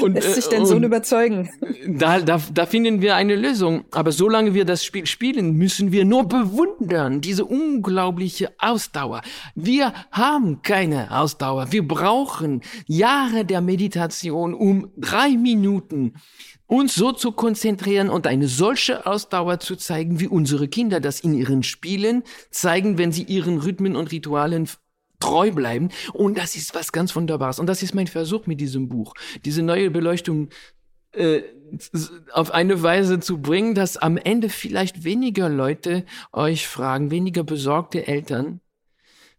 [0.00, 1.50] und, Lässt sich dein Sohn überzeugen?
[1.86, 3.84] Da, da, da finden wir eine Lösung.
[3.90, 9.22] Aber solange wir das Spiel spielen, müssen wir nur bewundern, diese unglaubliche Ausdauer.
[9.54, 11.72] Wir haben keine Ausdauer.
[11.72, 16.14] Wir brauchen Jahre der Meditation, um drei Minuten
[16.66, 21.34] uns so zu konzentrieren und eine solche Ausdauer zu zeigen, wie unsere Kinder das in
[21.34, 24.68] ihren Spielen zeigen, wenn sie ihren Rhythmen und Ritualen
[25.20, 25.90] treu bleiben.
[26.12, 27.58] Und das ist was ganz Wunderbares.
[27.58, 30.48] Und das ist mein Versuch mit diesem Buch, diese neue Beleuchtung
[31.12, 31.42] äh,
[32.32, 38.06] auf eine Weise zu bringen, dass am Ende vielleicht weniger Leute euch fragen, weniger besorgte
[38.06, 38.60] Eltern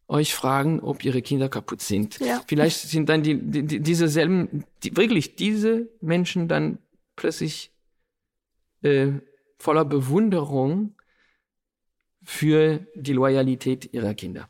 [0.07, 2.19] euch fragen, ob ihre Kinder kaputt sind.
[2.19, 2.41] Ja.
[2.47, 6.79] Vielleicht sind dann die, die, diese selben, die, wirklich diese Menschen dann
[7.15, 7.71] plötzlich
[8.83, 9.11] äh,
[9.57, 10.95] voller Bewunderung
[12.23, 14.49] für die Loyalität ihrer Kinder.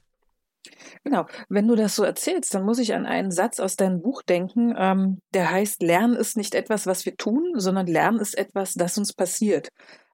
[1.04, 1.26] Genau.
[1.50, 4.74] Wenn du das so erzählst, dann muss ich an einen Satz aus deinem Buch denken,
[4.78, 8.98] ähm, der heißt, Lernen ist nicht etwas, was wir tun, sondern Lernen ist etwas, das
[8.98, 9.70] uns passiert.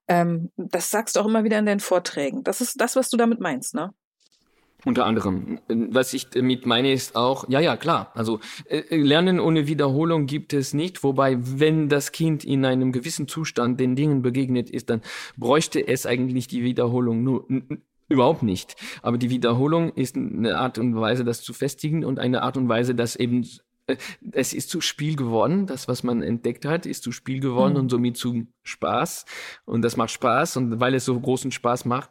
[0.08, 2.42] Ähm, das sagst du auch immer wieder in deinen Vorträgen.
[2.44, 3.92] Das ist das, was du damit meinst, ne?
[4.84, 5.60] Unter anderem.
[5.68, 8.12] Was ich damit meine, ist auch, ja, ja, klar.
[8.14, 11.02] Also äh, Lernen ohne Wiederholung gibt es nicht.
[11.02, 15.00] Wobei, wenn das Kind in einem gewissen Zustand den Dingen begegnet ist, dann
[15.38, 17.46] bräuchte es eigentlich die Wiederholung nur
[18.08, 18.76] Überhaupt nicht.
[19.02, 22.68] Aber die Wiederholung ist eine Art und Weise, das zu festigen und eine Art und
[22.68, 23.48] Weise, das eben
[23.86, 23.96] äh,
[24.32, 25.66] es ist zu Spiel geworden.
[25.66, 27.80] Das, was man entdeckt hat, ist zu Spiel geworden mhm.
[27.80, 29.24] und somit zu Spaß.
[29.64, 30.56] Und das macht Spaß.
[30.58, 32.10] Und weil es so großen Spaß macht,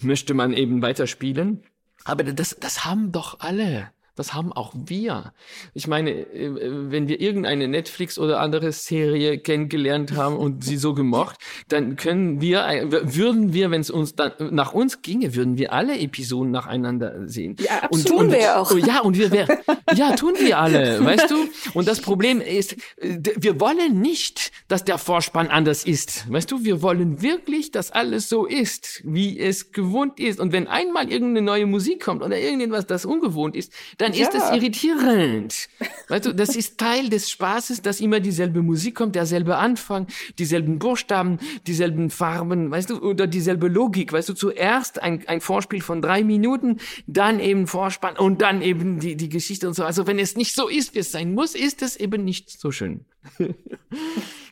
[0.00, 1.62] möchte man eben weiterspielen.
[2.04, 3.90] Aber das, das haben doch alle.
[4.16, 5.32] Das haben auch wir.
[5.72, 6.50] Ich meine, äh,
[6.90, 11.36] wenn wir irgendeine Netflix oder andere Serie kennengelernt haben und sie so gemocht,
[11.68, 15.98] dann können wir, würden wir, wenn es uns dann nach uns ginge, würden wir alle
[15.98, 17.56] Episoden nacheinander sehen.
[17.58, 18.70] Ja, und, tun und, wir auch.
[18.76, 19.48] Ja, und wir wär,
[19.94, 21.36] ja, tun wir alle, weißt du?
[21.74, 26.30] Und das Problem ist, wir wollen nicht, dass der Vorspann anders ist.
[26.30, 30.40] Weißt du, wir wollen wirklich, dass alles so ist, wie es gewohnt ist.
[30.40, 34.24] Und wenn einmal irgendeine neue Musik kommt oder irgendetwas, das ungewohnt ist, dann ja.
[34.24, 35.68] ist das irritierend.
[36.08, 40.06] Weißt du, das ist Teil des Spaßes, dass immer dieselbe Musik kommt, derselbe Anfang,
[40.38, 44.12] dieselben Buchstaben, dieselben Farben, weißt du, oder dieselbe Logik.
[44.12, 49.00] Weißt du, zuerst ein, ein Vorspiel von drei Minuten, dann eben Vorspann und dann eben
[49.00, 49.84] die, die Geschichte und so.
[49.84, 52.70] Also wenn es nicht so ist, wie es sein muss, ist es eben nicht so
[52.70, 53.04] schön.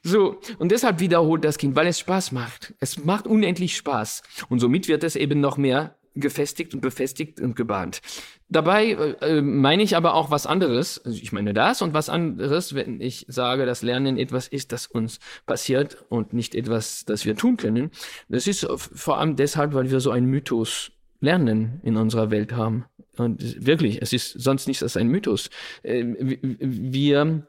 [0.05, 2.75] So, und deshalb wiederholt das Kind, weil es Spaß macht.
[2.81, 4.23] Es macht unendlich Spaß.
[4.49, 8.01] Und somit wird es eben noch mehr gefestigt und befestigt und gebahnt.
[8.49, 11.01] Dabei äh, meine ich aber auch was anderes.
[11.05, 14.87] Also ich meine das und was anderes, wenn ich sage, dass Lernen etwas ist, das
[14.87, 17.91] uns passiert und nicht etwas, das wir tun können.
[18.29, 22.85] Das ist vor allem deshalb, weil wir so einen Mythos Lernen in unserer Welt haben.
[23.17, 25.51] Und wirklich, es ist sonst nichts als ein Mythos.
[25.83, 26.05] Äh,
[26.41, 27.47] wir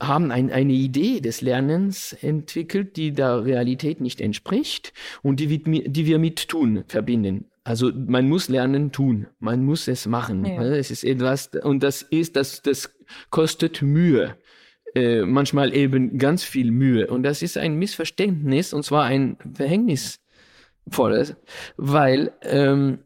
[0.00, 6.06] haben ein, eine Idee des Lernens entwickelt, die der Realität nicht entspricht und die, die
[6.06, 7.46] wir mit Tun verbinden.
[7.68, 10.42] Also man muss lernen tun, man muss es machen.
[10.46, 10.62] Ja.
[10.62, 12.96] Es ist etwas und das ist das das
[13.28, 14.38] kostet Mühe.
[14.94, 21.36] Äh, manchmal eben ganz viel Mühe und das ist ein Missverständnis und zwar ein verhängnisvolles,
[21.76, 23.00] weil ähm,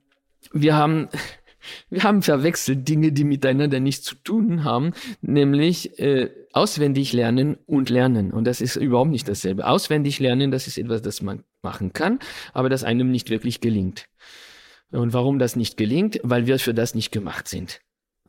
[0.53, 1.09] wir haben
[1.91, 7.91] wir haben verwechselt Dinge, die miteinander nichts zu tun haben, nämlich äh, auswendig lernen und
[7.91, 8.31] lernen.
[8.31, 9.67] Und das ist überhaupt nicht dasselbe.
[9.67, 12.21] Auswendig lernen, das ist etwas, das man machen kann,
[12.53, 14.07] aber das einem nicht wirklich gelingt.
[14.93, 16.21] Und warum das nicht gelingt?
[16.23, 17.81] Weil wir für das nicht gemacht sind.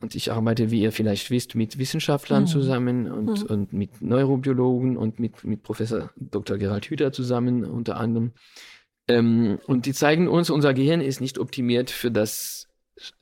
[0.02, 2.48] Und ich arbeite, wie ihr vielleicht wisst, mit Wissenschaftlern mhm.
[2.48, 3.48] zusammen und, mhm.
[3.48, 6.58] und mit Neurobiologen und mit, mit Professor Dr.
[6.58, 8.34] Gerald Hüther zusammen unter anderem.
[9.08, 12.68] Ähm, und die zeigen uns, unser Gehirn ist nicht optimiert für das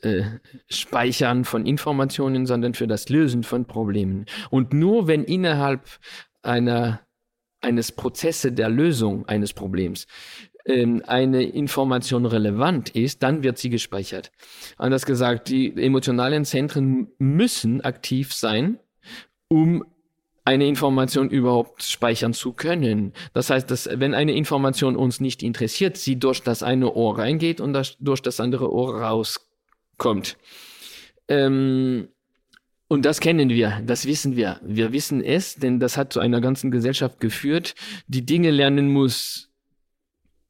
[0.02, 0.24] äh,
[0.70, 4.26] Speichern von Informationen, sondern für das Lösen von Problemen.
[4.50, 5.88] Und nur wenn innerhalb
[6.42, 7.02] einer
[7.62, 10.08] eines Prozesse der Lösung eines Problems
[10.66, 14.32] eine Information relevant ist, dann wird sie gespeichert.
[14.78, 18.80] Anders gesagt, die emotionalen Zentren müssen aktiv sein,
[19.48, 19.84] um
[20.44, 23.14] eine Information überhaupt speichern zu können.
[23.34, 27.62] Das heißt, dass wenn eine Information uns nicht interessiert, sie durch das eine Ohr reingeht
[27.62, 29.52] und das, durch das andere Ohr rauskommt
[30.02, 30.36] kommt.
[31.28, 32.08] Ähm,
[32.88, 34.60] und das kennen wir, das wissen wir.
[34.64, 37.76] Wir wissen es, denn das hat zu einer ganzen Gesellschaft geführt,
[38.08, 39.51] die Dinge lernen muss,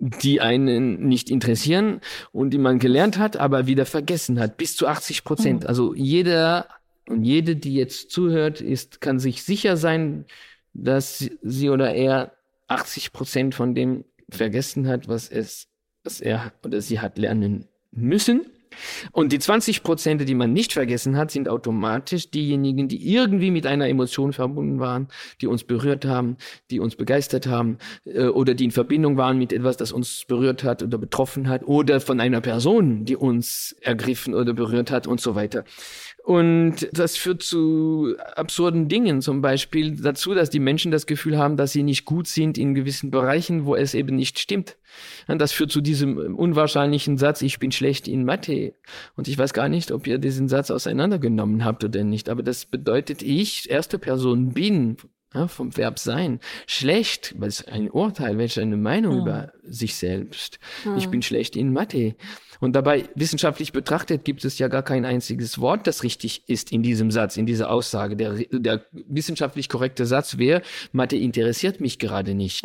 [0.03, 4.57] die einen nicht interessieren und die man gelernt hat, aber wieder vergessen hat.
[4.57, 5.61] Bis zu 80 Prozent.
[5.61, 5.67] Mhm.
[5.67, 6.67] Also jeder
[7.07, 10.25] und jede, die jetzt zuhört, ist, kann sich sicher sein,
[10.73, 12.33] dass sie oder er
[12.67, 15.67] 80 Prozent von dem vergessen hat, was es,
[16.03, 18.45] was er oder sie hat lernen müssen.
[19.11, 23.65] Und die 20 Prozent, die man nicht vergessen hat, sind automatisch diejenigen, die irgendwie mit
[23.65, 25.07] einer Emotion verbunden waren,
[25.41, 26.37] die uns berührt haben,
[26.69, 30.63] die uns begeistert haben äh, oder die in Verbindung waren mit etwas, das uns berührt
[30.63, 35.21] hat oder betroffen hat oder von einer Person, die uns ergriffen oder berührt hat und
[35.21, 35.63] so weiter.
[36.31, 41.57] Und das führt zu absurden Dingen, zum Beispiel dazu, dass die Menschen das Gefühl haben,
[41.57, 44.77] dass sie nicht gut sind in gewissen Bereichen, wo es eben nicht stimmt.
[45.27, 48.75] Und das führt zu diesem unwahrscheinlichen Satz, ich bin schlecht in Mathe.
[49.17, 52.29] Und ich weiß gar nicht, ob ihr diesen Satz auseinandergenommen habt oder nicht.
[52.29, 54.95] Aber das bedeutet, ich, erste Person bin,
[55.33, 56.39] ja, vom Verb sein.
[56.65, 59.21] Schlecht, weil es ein Urteil, welche eine Meinung hm.
[59.21, 60.59] über sich selbst.
[60.83, 60.95] Hm.
[60.95, 62.15] Ich bin schlecht in Mathe.
[62.61, 66.83] Und dabei wissenschaftlich betrachtet gibt es ja gar kein einziges Wort, das richtig ist in
[66.83, 68.15] diesem Satz, in dieser Aussage.
[68.15, 72.63] Der, der wissenschaftlich korrekte Satz wäre, Mathe interessiert mich gerade nicht.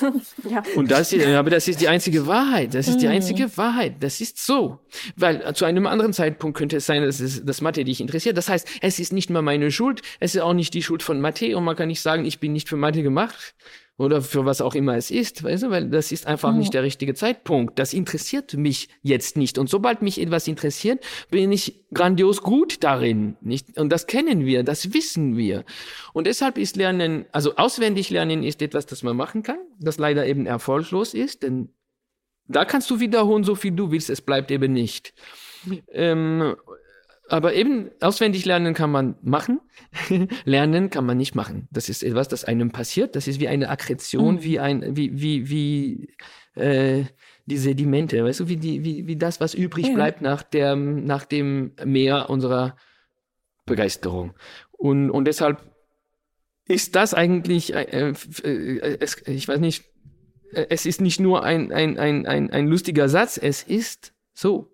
[0.50, 0.62] ja.
[0.76, 2.74] Und das, aber das ist die einzige Wahrheit.
[2.74, 3.12] Das ist die mhm.
[3.12, 3.94] einzige Wahrheit.
[4.00, 4.78] Das ist so.
[5.16, 8.36] Weil zu einem anderen Zeitpunkt könnte es sein, dass es das Mathe dich interessiert.
[8.36, 10.02] Das heißt, es ist nicht mehr meine Schuld.
[10.20, 12.52] Es ist auch nicht die Schuld von Mathe und man kann nicht sagen, ich bin
[12.52, 13.54] nicht für Mathe gemacht
[14.00, 16.82] oder für was auch immer es ist, weißt du, weil das ist einfach nicht der
[16.82, 17.78] richtige Zeitpunkt.
[17.78, 19.58] Das interessiert mich jetzt nicht.
[19.58, 23.76] Und sobald mich etwas interessiert, bin ich grandios gut darin, nicht?
[23.78, 25.66] Und das kennen wir, das wissen wir.
[26.14, 30.26] Und deshalb ist Lernen, also auswendig lernen ist etwas, das man machen kann, das leider
[30.26, 31.68] eben erfolglos ist, denn
[32.48, 35.12] da kannst du wiederholen, so viel du willst, es bleibt eben nicht.
[35.92, 36.56] Ähm,
[37.30, 39.60] aber eben auswendig lernen kann man machen,
[40.44, 41.68] lernen kann man nicht machen.
[41.70, 43.16] Das ist etwas, das einem passiert.
[43.16, 44.42] Das ist wie eine Akkretion, mhm.
[44.42, 46.14] wie ein, wie, wie, wie
[46.60, 47.04] äh,
[47.46, 49.94] die Sedimente, weißt du, wie, die, wie, wie das, was übrig ja.
[49.94, 52.76] bleibt nach, der, nach dem Meer unserer
[53.66, 54.34] Begeisterung.
[54.72, 55.62] Und, und deshalb
[56.66, 59.84] ist das eigentlich, äh, äh, es, ich weiß nicht,
[60.52, 64.69] äh, es ist nicht nur ein, ein, ein, ein, ein lustiger Satz, es ist so.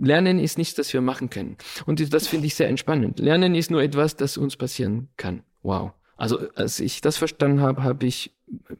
[0.00, 1.56] Lernen ist nichts, das wir machen können.
[1.86, 3.18] Und das finde ich sehr entspannend.
[3.18, 5.42] Lernen ist nur etwas, das uns passieren kann.
[5.62, 5.92] Wow.
[6.16, 8.32] Also als ich das verstanden habe, habe ich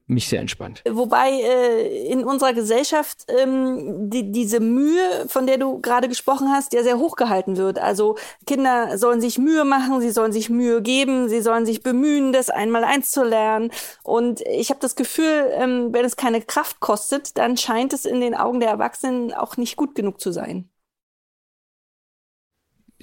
[0.07, 0.83] mich sehr entspannt.
[0.89, 6.73] Wobei äh, in unserer Gesellschaft ähm, die, diese Mühe, von der du gerade gesprochen hast,
[6.73, 7.79] ja sehr hochgehalten wird.
[7.79, 8.17] Also
[8.47, 12.49] Kinder sollen sich Mühe machen, sie sollen sich Mühe geben, sie sollen sich bemühen, das
[12.49, 13.71] einmal eins zu lernen.
[14.03, 18.21] Und ich habe das Gefühl, ähm, wenn es keine Kraft kostet, dann scheint es in
[18.21, 20.71] den Augen der Erwachsenen auch nicht gut genug zu sein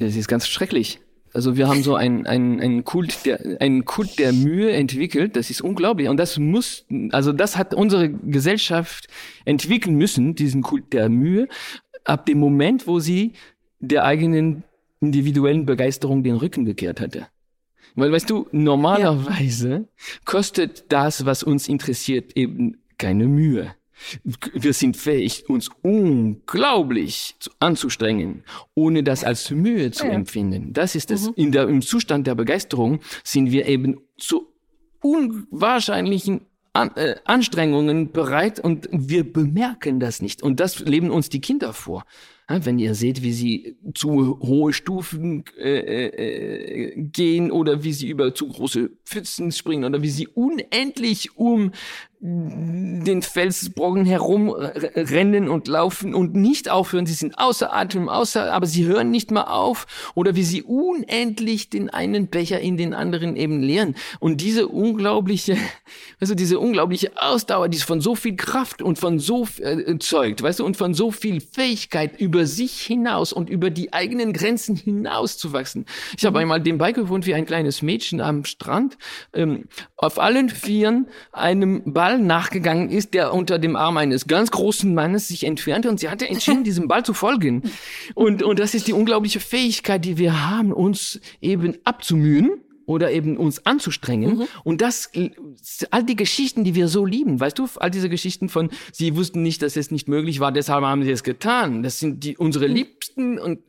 [0.03, 0.99] das ist ganz schrecklich.
[1.33, 5.35] Also wir haben so einen, einen Kult der, einen Kult der Mühe entwickelt.
[5.35, 6.07] Das ist unglaublich.
[6.07, 9.07] Und das muss, also das hat unsere Gesellschaft
[9.43, 11.47] entwickeln müssen, diesen Kult der Mühe,
[12.05, 13.33] ab dem Moment, wo sie
[13.79, 14.63] der eigenen
[15.01, 17.27] individuellen Begeisterung den Rücken gekehrt hatte.
[17.95, 19.83] Weil, weißt du, normalerweise ja.
[20.25, 23.75] kostet das, was uns interessiert, eben keine Mühe.
[24.23, 28.43] Wir sind fähig, uns unglaublich anzustrengen,
[28.75, 30.11] ohne das als Mühe zu ja.
[30.11, 30.73] empfinden.
[30.73, 31.27] Das ist es.
[31.27, 31.33] Mhm.
[31.35, 34.47] In der, Im Zustand der Begeisterung sind wir eben zu
[35.01, 36.41] unwahrscheinlichen
[36.73, 40.41] an, äh, Anstrengungen bereit und wir bemerken das nicht.
[40.41, 42.03] Und das leben uns die Kinder vor.
[42.49, 48.35] Wenn ihr seht, wie sie zu hohe Stufen äh, äh, gehen oder wie sie über
[48.35, 51.71] zu große Pfützen springen oder wie sie unendlich um
[52.25, 57.05] den Felsbrocken herumrennen und laufen und nicht aufhören.
[57.05, 59.87] Sie sind außer Atem, außer, aber sie hören nicht mal auf.
[60.15, 63.95] Oder wie sie unendlich den einen Becher in den anderen eben leeren.
[64.21, 65.57] Und diese unglaubliche,
[66.21, 70.59] also diese unglaubliche Ausdauer, die von so viel Kraft und von so äh, zeugt, weißt
[70.59, 75.37] du, und von so viel Fähigkeit über sich hinaus und über die eigenen Grenzen hinaus
[75.37, 75.85] zu wachsen.
[76.17, 76.43] Ich habe mhm.
[76.43, 78.97] einmal dem beigewohnt, wie ein kleines Mädchen am Strand
[79.33, 79.65] ähm,
[79.97, 84.93] auf allen Vieren einem Ball Ball nachgegangen ist, der unter dem Arm eines ganz großen
[84.93, 87.63] Mannes sich entfernte und sie hatte entschieden, diesem Ball zu folgen.
[88.13, 92.51] Und, und das ist die unglaubliche Fähigkeit, die wir haben, uns eben abzumühen
[92.85, 94.39] oder eben uns anzustrengen.
[94.39, 94.47] Mhm.
[94.63, 95.09] Und das,
[95.89, 99.41] all die Geschichten, die wir so lieben, weißt du, all diese Geschichten von, sie wussten
[99.41, 101.81] nicht, dass es nicht möglich war, deshalb haben sie es getan.
[101.83, 102.75] Das sind die, unsere mhm.
[102.75, 103.59] liebsten und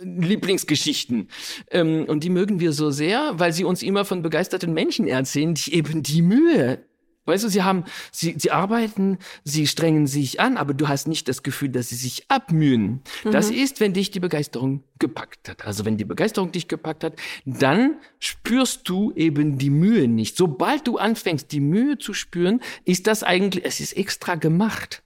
[0.00, 1.28] Lieblingsgeschichten.
[1.70, 5.54] Ähm, und die mögen wir so sehr, weil sie uns immer von begeisterten Menschen erzählen,
[5.54, 6.80] die eben die Mühe
[7.24, 11.28] Weißt du, sie haben, sie, sie arbeiten, sie strengen sich an, aber du hast nicht
[11.28, 13.02] das Gefühl, dass sie sich abmühen.
[13.24, 13.30] Mhm.
[13.30, 15.64] Das ist, wenn dich die Begeisterung gepackt hat.
[15.64, 17.14] Also wenn die Begeisterung dich gepackt hat,
[17.44, 20.36] dann spürst du eben die Mühe nicht.
[20.36, 25.02] Sobald du anfängst, die Mühe zu spüren, ist das eigentlich, es ist extra gemacht.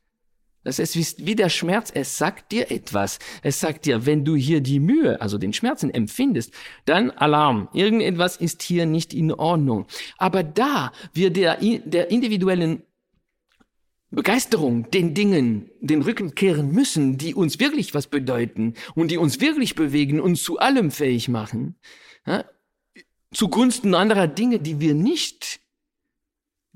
[0.66, 3.20] Das ist wie der Schmerz, es sagt dir etwas.
[3.44, 6.52] Es sagt dir, wenn du hier die Mühe, also den Schmerzen empfindest,
[6.86, 7.68] dann Alarm.
[7.72, 9.86] Irgendetwas ist hier nicht in Ordnung.
[10.18, 12.82] Aber da wir der, der individuellen
[14.10, 19.40] Begeisterung den Dingen den Rücken kehren müssen, die uns wirklich was bedeuten und die uns
[19.40, 21.76] wirklich bewegen und zu allem fähig machen,
[22.26, 22.44] ja,
[23.32, 25.60] zugunsten anderer Dinge, die wir nicht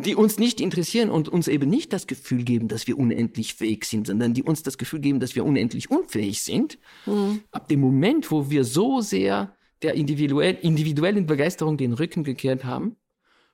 [0.01, 3.85] die uns nicht interessieren und uns eben nicht das Gefühl geben, dass wir unendlich fähig
[3.85, 6.79] sind, sondern die uns das Gefühl geben, dass wir unendlich unfähig sind.
[7.07, 7.41] Mhm.
[7.51, 12.97] Ab dem Moment, wo wir so sehr der individuell, individuellen Begeisterung den Rücken gekehrt haben,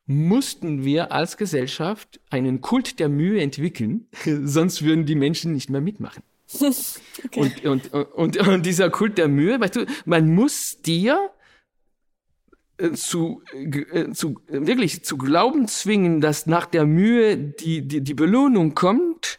[0.07, 4.07] mussten wir als Gesellschaft einen Kult der Mühe entwickeln,
[4.45, 6.23] sonst würden die Menschen nicht mehr mitmachen.
[7.25, 7.41] okay.
[7.41, 11.31] und, und, und, und dieser Kult der Mühe, weißt du, man muss dir
[12.93, 18.75] zu, äh, zu wirklich zu glauben zwingen, dass nach der Mühe die, die, die Belohnung
[18.75, 19.39] kommt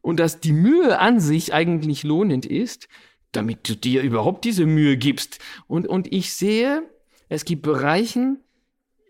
[0.00, 2.88] und dass die Mühe an sich eigentlich lohnend ist,
[3.32, 5.38] damit du dir überhaupt diese Mühe gibst.
[5.66, 6.82] Und, und ich sehe,
[7.28, 8.42] es gibt Bereichen,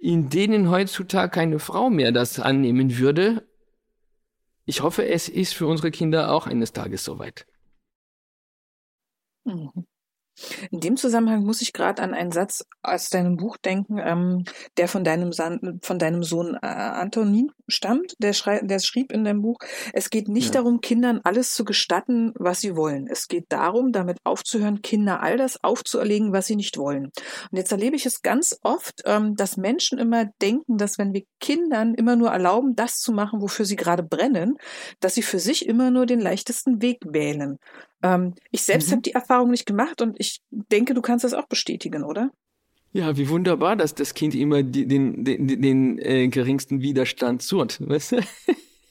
[0.01, 3.47] in denen heutzutage keine Frau mehr das annehmen würde.
[4.65, 7.47] Ich hoffe, es ist für unsere Kinder auch eines Tages soweit.
[9.45, 9.87] Mhm.
[10.71, 14.45] In dem Zusammenhang muss ich gerade an einen Satz aus deinem Buch denken, ähm,
[14.77, 15.33] der von deinem,
[15.83, 18.17] von deinem Sohn äh, Antonin stammt.
[18.19, 19.59] Der, der schrieb in deinem Buch,
[19.93, 20.61] es geht nicht ja.
[20.61, 23.07] darum, Kindern alles zu gestatten, was sie wollen.
[23.07, 27.07] Es geht darum, damit aufzuhören, Kinder all das aufzuerlegen, was sie nicht wollen.
[27.07, 31.23] Und jetzt erlebe ich es ganz oft, ähm, dass Menschen immer denken, dass wenn wir
[31.41, 34.57] Kindern immer nur erlauben, das zu machen, wofür sie gerade brennen,
[35.01, 37.59] dass sie für sich immer nur den leichtesten Weg wählen.
[38.03, 38.93] Ähm, ich selbst mhm.
[38.93, 42.31] habe die Erfahrung nicht gemacht und ich denke, du kannst das auch bestätigen, oder?
[42.93, 47.81] Ja, wie wunderbar, dass das Kind immer die, den, den, den, äh, geringsten Widerstand sucht,
[47.87, 48.21] weißt du?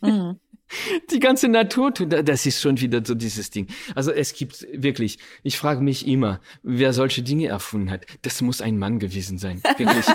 [0.02, 0.40] Mhm.
[1.12, 3.68] Die ganze Natur das ist schon wieder so dieses Ding.
[3.96, 8.06] Also es gibt wirklich, ich frage mich immer, wer solche Dinge erfunden hat.
[8.22, 10.06] Das muss ein Mann gewesen sein, wirklich.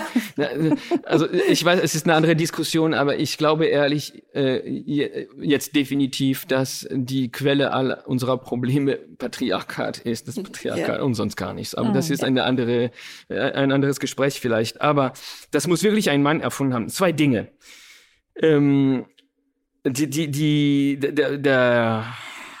[1.03, 6.45] also ich weiß, es ist eine andere Diskussion, aber ich glaube ehrlich äh, jetzt definitiv,
[6.45, 11.01] dass die Quelle aller unserer Probleme Patriarchat ist, das Patriarchat ja.
[11.01, 11.75] und sonst gar nichts.
[11.75, 12.91] Aber das ah, ist eine andere,
[13.29, 14.81] äh, ein anderes Gespräch vielleicht.
[14.81, 15.13] Aber
[15.51, 16.89] das muss wirklich ein Mann erfunden haben.
[16.89, 17.49] Zwei Dinge.
[18.35, 19.05] Ähm,
[19.85, 22.05] die, die, die, der, der,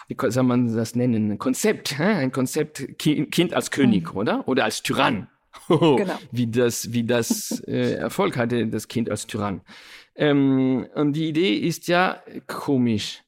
[0.07, 1.37] wie soll man das nennen?
[1.37, 4.17] Konzept, ein Konzept Kind als König, mhm.
[4.17, 4.47] oder?
[4.47, 5.27] Oder als Tyrann.
[5.67, 6.17] genau.
[6.31, 9.61] Wie das, wie das äh, Erfolg hatte, das Kind als Tyrann.
[10.15, 13.23] Ähm, und die Idee ist ja komisch.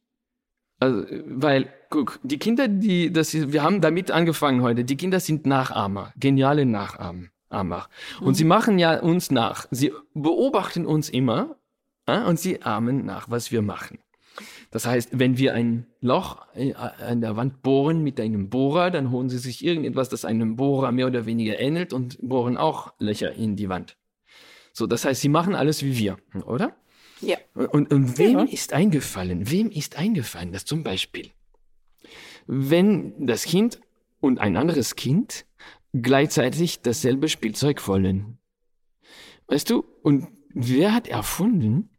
[0.80, 5.20] Also, weil, guck, die Kinder, die, das ist, wir haben damit angefangen heute, die Kinder
[5.20, 7.90] sind Nachahmer, geniale Nachahmer.
[8.22, 9.66] Und sie machen ja uns nach.
[9.72, 11.56] Sie beobachten uns immer
[12.08, 14.00] und sie ahmen nach, was wir machen.
[14.72, 19.12] Das heißt, wenn wir ein Loch äh, an der Wand bohren mit einem Bohrer, dann
[19.12, 23.34] holen sie sich irgendetwas, das einem Bohrer mehr oder weniger ähnelt und bohren auch Löcher
[23.34, 23.98] in die Wand.
[24.74, 26.76] So, das heißt, sie machen alles wie wir, oder?
[27.22, 27.38] Ja.
[27.56, 28.44] Und, und wem ja.
[28.44, 31.32] ist eingefallen, wem ist eingefallen, dass zum Beispiel,
[32.46, 33.80] wenn das Kind
[34.20, 35.46] und ein anderes Kind
[35.94, 38.38] gleichzeitig dasselbe Spielzeug wollen.
[39.48, 41.90] Weißt du, und wer hat erfunden,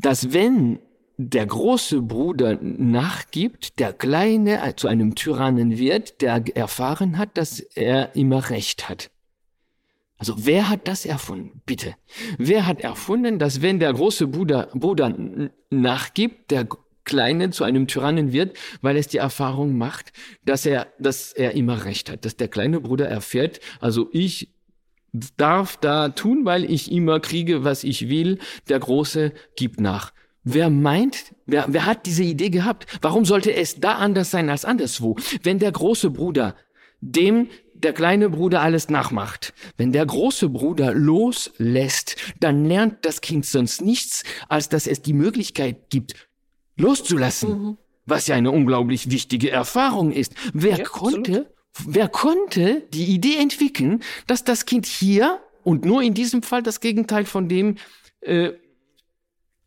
[0.00, 0.78] dass wenn
[1.18, 8.16] der große Bruder nachgibt, der Kleine zu einem Tyrannen wird, der erfahren hat, dass er
[8.16, 9.10] immer Recht hat.
[10.16, 11.62] Also wer hat das erfunden?
[11.66, 11.96] Bitte.
[12.38, 15.14] Wer hat erfunden, dass wenn der große Bruder, Bruder
[15.70, 16.68] nachgibt, der
[17.04, 20.12] Kleine zu einem Tyrannen wird, weil es die Erfahrung macht,
[20.44, 24.52] dass er, dass er immer Recht hat, dass der kleine Bruder erfährt, also ich
[25.36, 28.38] darf da tun, weil ich immer kriege, was ich will,
[28.68, 30.12] der Große gibt nach.
[30.44, 32.86] Wer meint, wer, wer hat diese Idee gehabt?
[33.00, 35.16] Warum sollte es da anders sein als anderswo?
[35.42, 36.56] Wenn der große Bruder
[37.02, 39.52] dem der kleine Bruder alles nachmacht.
[39.76, 45.12] Wenn der große Bruder loslässt, dann lernt das Kind sonst nichts, als dass es die
[45.12, 46.14] Möglichkeit gibt,
[46.76, 47.50] loszulassen.
[47.50, 47.78] Mhm.
[48.06, 50.34] Was ja eine unglaublich wichtige Erfahrung ist.
[50.52, 51.46] Wer ja, konnte, absolut.
[51.86, 56.80] Wer konnte die Idee entwickeln, dass das Kind hier und nur in diesem Fall das
[56.80, 57.76] Gegenteil von dem
[58.20, 58.52] äh,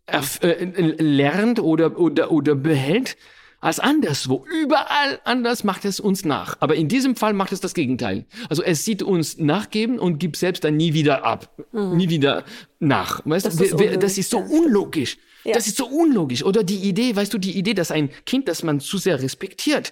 [0.07, 0.65] äh,
[1.01, 3.17] lernt oder, oder, oder behält,
[3.59, 4.45] als anderswo.
[4.61, 6.57] Überall anders macht es uns nach.
[6.59, 8.25] Aber in diesem Fall macht es das Gegenteil.
[8.47, 11.49] Also es sieht uns nachgeben und gibt selbst dann nie wieder ab.
[11.71, 11.97] Mhm.
[11.97, 12.43] Nie wieder
[12.79, 13.21] nach.
[13.25, 15.17] Weißt das, ist das ist so unlogisch.
[15.43, 15.53] Ja.
[15.53, 16.43] Das ist so unlogisch.
[16.43, 19.91] Oder die Idee, weißt du, die Idee, dass ein Kind, das man zu sehr respektiert,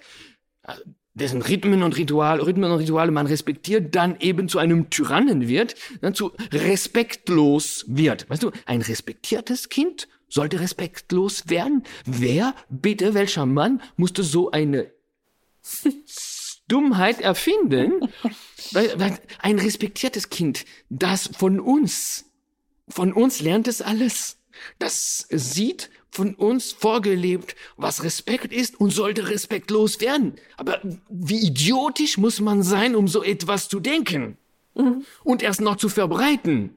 [1.14, 5.74] dessen Rhythmen und Ritual, Rhythmen und Rituale man respektiert, dann eben zu einem Tyrannen wird,
[6.00, 8.28] dann zu respektlos wird.
[8.28, 11.84] Weißt du, ein respektiertes Kind sollte respektlos werden?
[12.04, 14.90] Wer, bitte, welcher Mann musste so eine
[16.68, 18.08] Dummheit erfinden?
[19.40, 22.24] Ein respektiertes Kind, das von uns,
[22.88, 24.38] von uns lernt es alles
[24.78, 30.36] das sieht von uns vorgelebt, was Respekt ist und sollte respektlos werden.
[30.56, 34.38] Aber wie idiotisch muss man sein, um so etwas zu denken
[34.74, 35.04] mhm.
[35.24, 36.76] und erst noch zu verbreiten?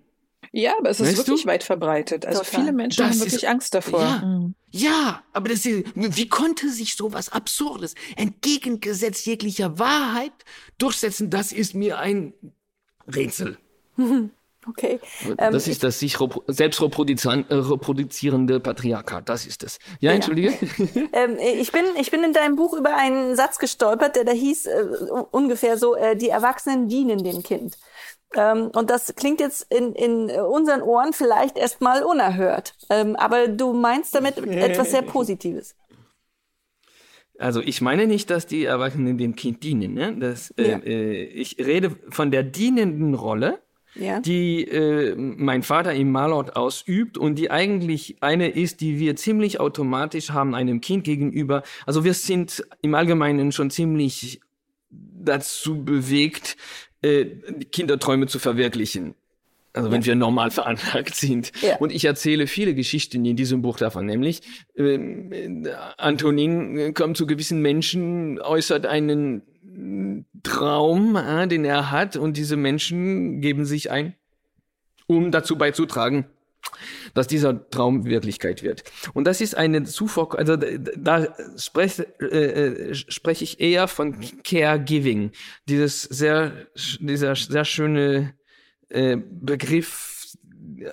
[0.52, 1.48] Ja, aber es ist weißt wirklich du?
[1.50, 2.26] weit verbreitet.
[2.26, 2.62] Also Total.
[2.62, 4.02] viele Menschen das haben wirklich ist, Angst davor.
[4.02, 4.56] Ja, mhm.
[4.72, 10.34] ja aber das ist, wie konnte sich sowas Absurdes, entgegengesetzt jeglicher Wahrheit
[10.78, 11.30] durchsetzen?
[11.30, 12.34] Das ist mir ein
[13.08, 13.58] Rätsel.
[14.70, 15.00] Okay.
[15.38, 19.28] Das ähm, ist das sich selbst reproduzierende Patriarchat.
[19.30, 19.80] Das ist es.
[20.00, 20.50] Ja, entschuldige.
[20.50, 21.02] Ja.
[21.14, 24.66] ähm, ich, bin, ich bin in deinem Buch über einen Satz gestolpert, der da hieß
[24.66, 24.86] äh,
[25.32, 27.78] ungefähr so, äh, die Erwachsenen dienen dem Kind.
[28.36, 32.74] Ähm, und das klingt jetzt in, in unseren Ohren vielleicht erstmal unerhört.
[32.90, 35.76] Ähm, aber du meinst damit etwas sehr Positives.
[37.40, 39.94] Also ich meine nicht, dass die Erwachsenen dem Kind dienen.
[39.94, 40.16] Ne?
[40.20, 40.78] Das, äh, ja.
[40.80, 43.60] äh, ich rede von der dienenden Rolle
[44.00, 44.20] ja.
[44.20, 49.60] die äh, mein Vater im Malort ausübt und die eigentlich eine ist, die wir ziemlich
[49.60, 51.64] automatisch haben einem Kind gegenüber.
[51.86, 54.42] Also wir sind im Allgemeinen schon ziemlich
[54.90, 56.58] dazu bewegt,
[57.02, 57.26] äh,
[57.72, 59.16] Kinderträume zu verwirklichen.
[59.74, 60.08] Also wenn ja.
[60.08, 61.52] wir normal veranlagt sind.
[61.62, 61.78] Ja.
[61.78, 64.42] Und ich erzähle viele Geschichten in diesem Buch davon, nämlich
[64.76, 64.98] äh,
[65.98, 69.44] Antonin kommt zu gewissen Menschen, äußert einen
[70.44, 74.16] Traum, äh, den er hat, und diese Menschen geben sich ein,
[75.06, 76.26] um dazu beizutragen,
[77.14, 78.84] dass dieser Traum Wirklichkeit wird.
[79.14, 85.32] Und das ist eine Zufall, also da spreche, äh, spreche ich eher von Caregiving,
[85.70, 86.68] dieses sehr,
[87.00, 88.34] dieser sehr schöne
[88.90, 90.36] äh, Begriff.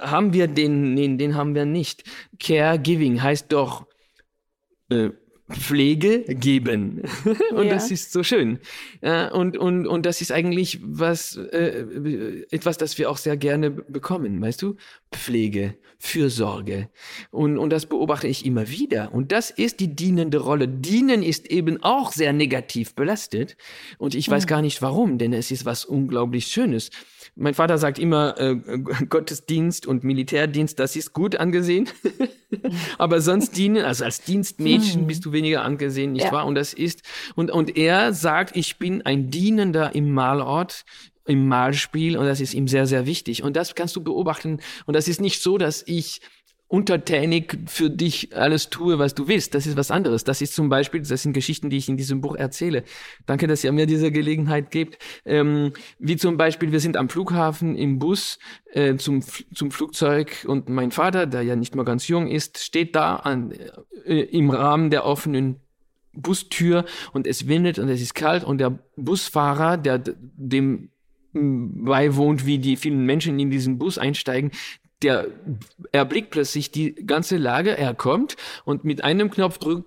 [0.00, 0.94] Haben wir den?
[0.94, 2.04] Nee, den haben wir nicht.
[2.38, 3.86] Caregiving heißt doch
[4.90, 5.10] äh,
[5.50, 7.02] Pflege geben.
[7.52, 7.74] und ja.
[7.74, 8.58] das ist so schön.
[9.02, 14.40] und, und, und das ist eigentlich was, äh, etwas, das wir auch sehr gerne bekommen,
[14.40, 14.76] weißt du?
[15.12, 16.88] Pflege, Fürsorge.
[17.30, 19.12] Und, und das beobachte ich immer wieder.
[19.12, 20.66] Und das ist die dienende Rolle.
[20.66, 23.56] Dienen ist eben auch sehr negativ belastet.
[23.98, 24.48] Und ich weiß mhm.
[24.48, 26.90] gar nicht warum, denn es ist was unglaublich Schönes.
[27.36, 28.56] Mein Vater sagt immer, äh,
[29.08, 31.88] Gottesdienst und Militärdienst, das ist gut angesehen.
[32.98, 35.06] Aber sonst dienen, also als Dienstmädchen hm.
[35.06, 36.32] bist du weniger angesehen, nicht ja.
[36.32, 36.46] wahr?
[36.46, 37.02] Und das ist,
[37.34, 40.84] und, und er sagt, ich bin ein Dienender im Malort,
[41.26, 43.42] im Malspiel und das ist ihm sehr, sehr wichtig.
[43.42, 44.60] Und das kannst du beobachten.
[44.86, 46.20] Und das ist nicht so, dass ich
[46.74, 49.54] untertänig für dich alles tue, was du willst.
[49.54, 50.24] Das ist was anderes.
[50.24, 52.82] Das ist zum Beispiel, das sind Geschichten, die ich in diesem Buch erzähle.
[53.26, 54.98] Danke, dass ihr mir diese Gelegenheit gebt.
[55.24, 58.40] Ähm, wie zum Beispiel, wir sind am Flughafen im Bus
[58.72, 59.22] äh, zum,
[59.54, 63.52] zum Flugzeug und mein Vater, der ja nicht mehr ganz jung ist, steht da an,
[64.04, 65.60] äh, im Rahmen der offenen
[66.12, 70.90] Bustür und es windet und es ist kalt und der Busfahrer, der dem
[71.32, 74.50] beiwohnt, wie die vielen Menschen in diesen Bus einsteigen,
[75.04, 75.28] der
[75.92, 79.84] erblickt plötzlich die ganze Lage, er kommt und mit einem Knopfdruck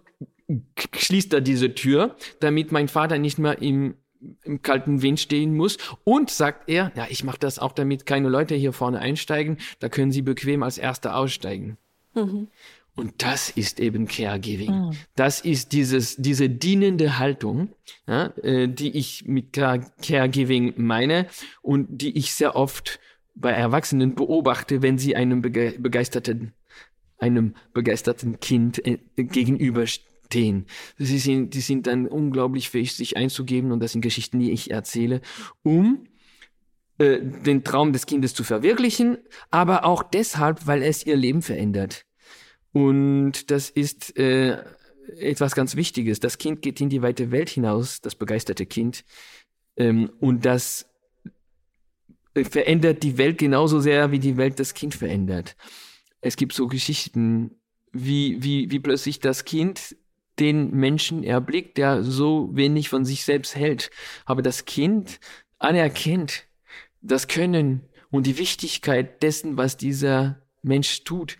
[0.96, 3.96] schließt er diese Tür, damit mein Vater nicht mehr im,
[4.44, 5.78] im kalten Wind stehen muss.
[6.04, 9.90] Und sagt er, ja, ich mache das auch, damit keine Leute hier vorne einsteigen, da
[9.90, 11.78] können sie bequem als Erster aussteigen.
[12.14, 12.48] Mhm.
[12.96, 14.72] Und das ist eben Caregiving.
[14.72, 14.92] Mhm.
[15.16, 17.70] Das ist dieses, diese dienende Haltung,
[18.08, 21.28] ja, äh, die ich mit Caregiving meine
[21.62, 23.00] und die ich sehr oft
[23.40, 26.54] bei Erwachsenen beobachte, wenn sie einem begeisterten,
[27.18, 30.66] einem begeisterten Kind äh, gegenüberstehen.
[30.98, 34.72] Sie sind, die sind dann unglaublich fähig, sich einzugeben und das sind Geschichten, die ich
[34.72, 35.22] erzähle,
[35.64, 36.08] um
[36.98, 39.18] äh, den Traum des Kindes zu verwirklichen,
[39.52, 42.06] aber auch deshalb, weil es ihr Leben verändert.
[42.74, 44.64] Und das ist äh,
[45.18, 46.20] etwas ganz Wichtiges.
[46.20, 49.04] Das Kind geht in die weite Welt hinaus, das begeisterte Kind.
[49.78, 50.87] Ähm, und das
[52.46, 55.56] verändert die Welt genauso sehr, wie die Welt das Kind verändert.
[56.22, 57.52] Es gibt so Geschichten,
[57.92, 59.96] wie, wie, wie plötzlich das Kind
[60.40, 63.90] den Menschen erblickt, der so wenig von sich selbst hält.
[64.26, 65.20] Aber das Kind
[65.58, 66.48] anerkennt
[67.02, 67.82] das Können
[68.12, 71.38] und die Wichtigkeit dessen, was dieser Mensch tut.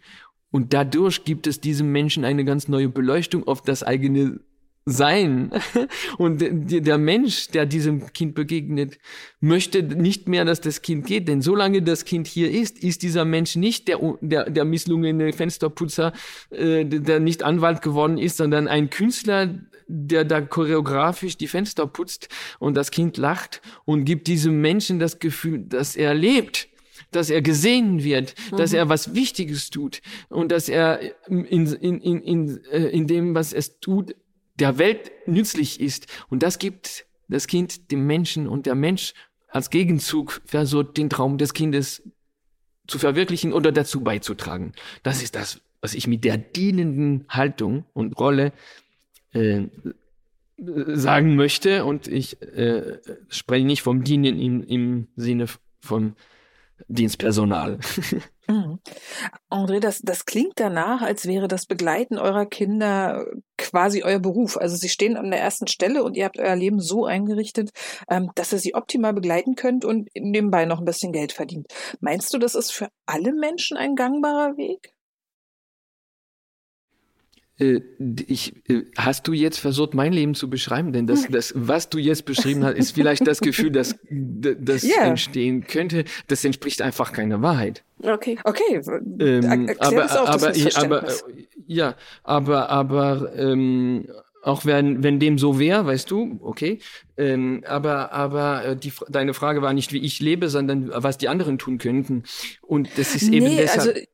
[0.52, 4.40] Und dadurch gibt es diesem Menschen eine ganz neue Beleuchtung auf das eigene
[4.88, 5.52] sein.
[6.18, 8.98] Und der Mensch, der diesem Kind begegnet,
[9.42, 11.28] möchte nicht mehr, dass das Kind geht.
[11.28, 16.14] Denn solange das Kind hier ist, ist dieser Mensch nicht der, der, der misslungene Fensterputzer,
[16.52, 19.54] äh, der nicht Anwalt geworden ist, sondern ein Künstler,
[19.88, 22.30] der da choreografisch die Fenster putzt
[22.60, 26.70] und das Kind lacht und gibt diesem Menschen das Gefühl, dass er lebt
[27.12, 28.58] dass er gesehen wird, mhm.
[28.58, 33.34] dass er was Wichtiges tut und dass er in, in, in, in, äh, in dem,
[33.34, 34.14] was es tut,
[34.60, 36.08] der Welt nützlich ist.
[36.30, 39.14] Und das gibt das Kind dem Menschen und der Mensch
[39.48, 42.04] als Gegenzug versucht, den Traum des Kindes
[42.88, 44.74] zu verwirklichen oder dazu beizutragen.
[45.04, 48.54] Das ist das, was ich mit der dienenden Haltung und Rolle
[49.34, 49.64] äh,
[50.58, 51.86] sagen möchte.
[51.86, 53.00] Und ich äh,
[53.30, 55.48] spreche nicht vom Dienen im, im Sinne
[55.80, 56.16] von
[56.88, 57.80] Dienstpersonal.
[58.48, 58.80] Mhm.
[59.50, 63.26] André, das, das klingt danach, als wäre das Begleiten eurer Kinder
[63.58, 64.58] quasi euer Beruf.
[64.58, 67.72] Also sie stehen an der ersten Stelle und ihr habt euer Leben so eingerichtet,
[68.10, 71.68] ähm, dass ihr sie optimal begleiten könnt und nebenbei noch ein bisschen Geld verdient.
[72.00, 74.97] Meinst du, das ist für alle Menschen ein gangbarer Weg?
[77.60, 77.82] Äh,
[78.28, 80.94] ich, äh, hast du jetzt versucht, mein Leben zu beschreiben?
[80.94, 85.06] Denn das, das, was du jetzt beschrieben hast, ist vielleicht das Gefühl, dass das yeah.
[85.06, 86.04] entstehen könnte.
[86.28, 87.84] Das entspricht einfach keiner Wahrheit.
[88.02, 88.38] Okay.
[88.44, 88.82] Okay.
[89.20, 91.08] Ähm, aber, auf, aber, ich, aber,
[91.66, 94.08] ja, aber, aber, ähm,
[94.44, 96.80] auch wenn, wenn dem so wäre, weißt du, okay.
[97.18, 101.28] Ähm, aber aber äh, die, deine Frage war nicht, wie ich lebe, sondern was die
[101.28, 102.24] anderen tun könnten.
[102.62, 103.96] Und das ist eben nee, deshalb.
[103.96, 104.08] Also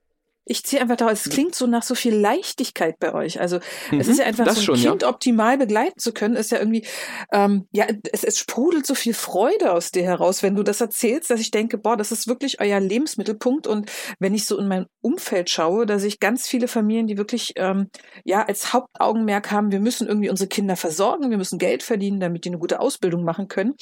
[0.46, 3.40] ich ziehe einfach daraus, es klingt so nach so viel Leichtigkeit bei euch.
[3.40, 3.60] Also
[3.92, 5.10] mhm, es ist ja einfach so ein schon, Kind ja.
[5.10, 6.86] optimal begleiten zu können, ist ja irgendwie,
[7.32, 11.30] ähm, ja, es, es sprudelt so viel Freude aus dir heraus, wenn du das erzählst,
[11.30, 13.68] dass ich denke, boah, das ist wirklich euer Lebensmittelpunkt.
[13.68, 13.90] Und
[14.20, 17.54] wenn ich so in mein Umfeld schaue, da sehe ich ganz viele Familien, die wirklich
[17.56, 17.90] ähm,
[18.26, 22.44] ja als Hauptaugenmerk haben, wir müssen irgendwie unsere Kinder versorgen, wir müssen Geld verdienen, damit
[22.44, 23.76] die eine gute Ausbildung machen können.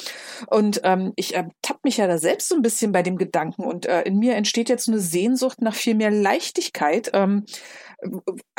[0.47, 3.88] Und ähm, ich ertappe mich ja da selbst so ein bisschen bei dem Gedanken und
[3.88, 7.11] äh, in mir entsteht jetzt eine Sehnsucht nach viel mehr Leichtigkeit Leichtigkeit.
[7.13, 7.45] Ähm,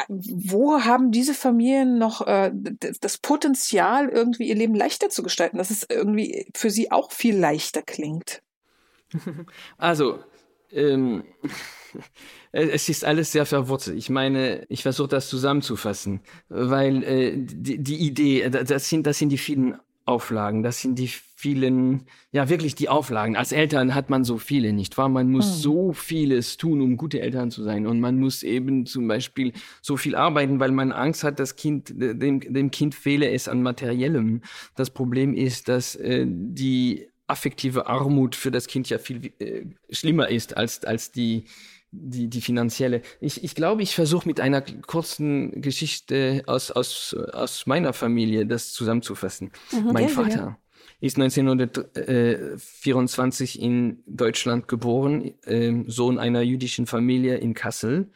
[0.08, 2.52] wo haben diese Familien noch äh,
[3.00, 7.36] das Potenzial, irgendwie ihr Leben leichter zu gestalten, dass es irgendwie für sie auch viel
[7.36, 8.42] leichter klingt?
[9.76, 10.20] Also,
[10.70, 11.24] ähm,
[12.52, 13.98] es ist alles sehr verwurzelt.
[13.98, 19.28] Ich meine, ich versuche das zusammenzufassen, weil äh, die, die Idee, das sind, das sind
[19.28, 21.10] die vielen Auflagen, das sind die
[21.42, 23.36] vielen, ja wirklich die Auflagen.
[23.36, 25.08] Als Eltern hat man so viele, nicht wahr?
[25.08, 25.60] Man muss hm.
[25.60, 27.84] so vieles tun, um gute Eltern zu sein.
[27.84, 31.92] Und man muss eben zum Beispiel so viel arbeiten, weil man Angst hat, das Kind,
[31.96, 34.42] dem, dem Kind fehle es an Materiellem.
[34.76, 40.28] Das Problem ist, dass äh, die affektive Armut für das Kind ja viel äh, schlimmer
[40.28, 41.44] ist als, als die
[41.94, 43.02] die, die finanzielle.
[43.20, 48.72] Ich, ich glaube, ich versuche mit einer kurzen Geschichte aus, aus, aus meiner Familie das
[48.72, 49.52] zusammenzufassen.
[49.72, 50.56] Mhm, mein Vater.
[51.02, 58.12] Ist 1924 in Deutschland geboren, äh, Sohn einer jüdischen Familie in Kassel.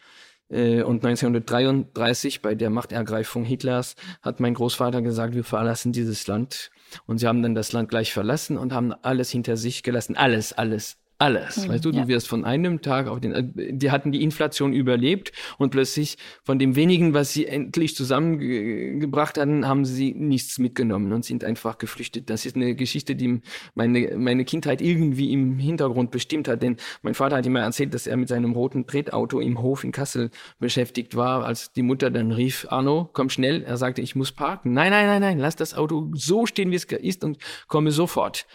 [0.48, 6.70] Äh, und 1933 bei der Machtergreifung Hitlers hat mein Großvater gesagt, wir verlassen dieses Land.
[7.06, 10.16] Und sie haben dann das Land gleich verlassen und haben alles hinter sich gelassen.
[10.16, 11.56] Alles, alles, alles.
[11.56, 12.02] Mhm, weißt du, ja.
[12.02, 16.18] du wirst von einem Tag auf den, äh, die hatten die Inflation überlebt und plötzlich
[16.44, 21.78] von dem wenigen, was sie endlich zusammengebracht hatten, haben sie nichts mitgenommen und sind einfach
[21.78, 22.28] geflüchtet.
[22.28, 23.40] Das ist eine Geschichte, die
[23.74, 28.06] meine, meine Kindheit irgendwie im Hintergrund bestimmt hat, denn mein Vater hat immer erzählt, dass
[28.06, 32.32] er mit seinem roten Tretauto im Hof in Kassel beschäftigt war, als die Mutter dann
[32.32, 33.62] rief, Arno, komm schnell.
[33.62, 34.72] Er sagte, ich muss parken.
[34.72, 37.38] Nein, nein, nein, nein, lass das Auto so stehen, wie es ist und
[37.68, 38.46] komme sofort.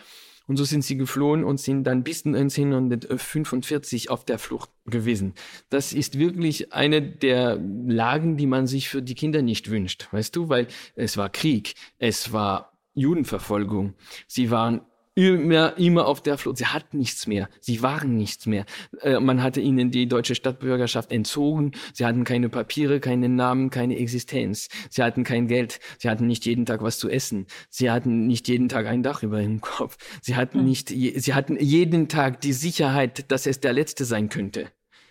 [0.52, 5.34] Und so sind sie geflohen und sind dann bis 1945 auf der Flucht gewesen.
[5.70, 10.36] Das ist wirklich eine der Lagen, die man sich für die Kinder nicht wünscht, weißt
[10.36, 13.94] du, weil es war Krieg, es war Judenverfolgung,
[14.28, 14.82] sie waren
[15.16, 16.58] immer, immer auf der Flucht.
[16.58, 17.50] Sie hatten nichts mehr.
[17.60, 18.66] Sie waren nichts mehr.
[19.02, 21.72] Äh, man hatte ihnen die deutsche Stadtbürgerschaft entzogen.
[21.94, 24.70] Sie hatten keine Papiere, keinen Namen, keine Existenz.
[24.90, 25.80] Sie hatten kein Geld.
[26.00, 27.48] Sie hatten nicht jeden Tag was zu essen.
[27.70, 29.98] Sie hatten nicht jeden Tag ein Dach über dem Kopf.
[30.22, 30.66] Sie hatten hm.
[30.66, 34.68] nicht, sie hatten jeden Tag die Sicherheit, dass es der letzte sein könnte.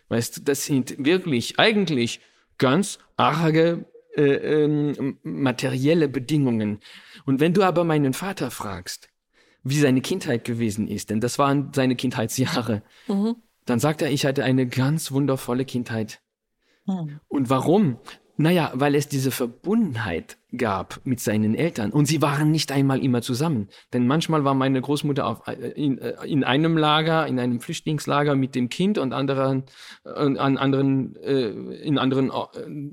[0.09, 2.21] Weißt du, das sind wirklich eigentlich
[2.59, 3.85] ganz arge
[4.17, 6.81] äh, ähm, materielle Bedingungen.
[7.27, 9.10] Und wenn du aber meinen Vater fragst,
[9.63, 12.83] wie seine Kindheit gewesen ist, denn das waren seine Kindheitsjahre.
[13.09, 13.37] Mhm.
[13.67, 16.21] Dann sagt er, ich hatte eine ganz wundervolle Kindheit.
[16.87, 17.21] Mhm.
[17.29, 17.99] Und warum?
[18.41, 21.91] Naja, weil es diese Verbundenheit gab mit seinen Eltern.
[21.91, 23.69] Und sie waren nicht einmal immer zusammen.
[23.93, 28.37] Denn manchmal war meine Großmutter auf, äh, in, äh, in einem Lager, in einem Flüchtlingslager
[28.37, 29.65] mit dem Kind und anderen,
[30.07, 32.33] äh, an anderen, in anderen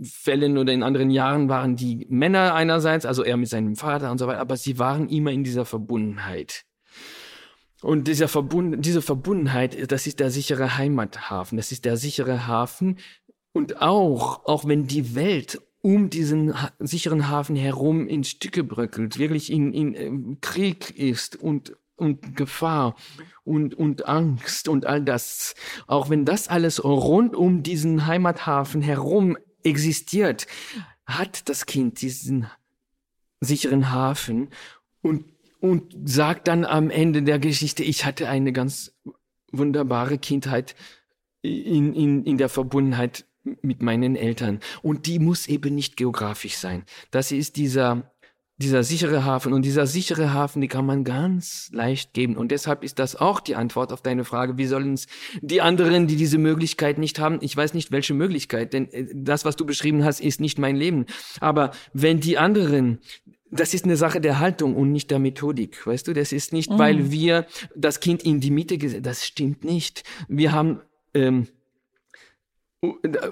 [0.04, 4.18] Fällen oder in anderen Jahren waren die Männer einerseits, also er mit seinem Vater und
[4.18, 6.66] so weiter, aber sie waren immer in dieser Verbundenheit.
[7.82, 12.98] Und dieser Verbund, diese Verbundenheit, das ist der sichere Heimathafen, das ist der sichere Hafen,
[13.58, 19.52] und auch, auch wenn die Welt um diesen sicheren Hafen herum in Stücke bröckelt, wirklich
[19.52, 22.96] in, in äh, Krieg ist und, und Gefahr
[23.44, 25.56] und, und Angst und all das,
[25.88, 30.46] auch wenn das alles rund um diesen Heimathafen herum existiert,
[31.08, 32.46] hat das Kind diesen
[33.40, 34.50] sicheren Hafen
[35.02, 35.26] und,
[35.60, 38.94] und sagt dann am Ende der Geschichte, ich hatte eine ganz
[39.52, 40.76] wunderbare Kindheit
[41.42, 43.27] in, in, in der Verbundenheit
[43.62, 44.60] mit meinen Eltern.
[44.82, 46.84] Und die muss eben nicht geografisch sein.
[47.12, 48.12] Das ist dieser,
[48.58, 49.54] dieser sichere Hafen.
[49.54, 52.36] Und dieser sichere Hafen, die kann man ganz leicht geben.
[52.36, 55.08] Und deshalb ist das auch die Antwort auf deine Frage, wie sollen es
[55.42, 59.46] die anderen, die diese Möglichkeit nicht haben, ich weiß nicht welche Möglichkeit, denn äh, das,
[59.46, 61.06] was du beschrieben hast, ist nicht mein Leben.
[61.40, 63.00] Aber wenn die anderen
[63.50, 66.14] das ist eine Sache der Haltung und nicht der Methodik, weißt du?
[66.14, 66.80] Das ist nicht, mhm.
[66.80, 67.46] weil wir
[67.76, 70.04] das Kind in die Mitte gesetzt, das stimmt nicht.
[70.28, 70.82] Wir haben
[71.14, 71.48] ähm,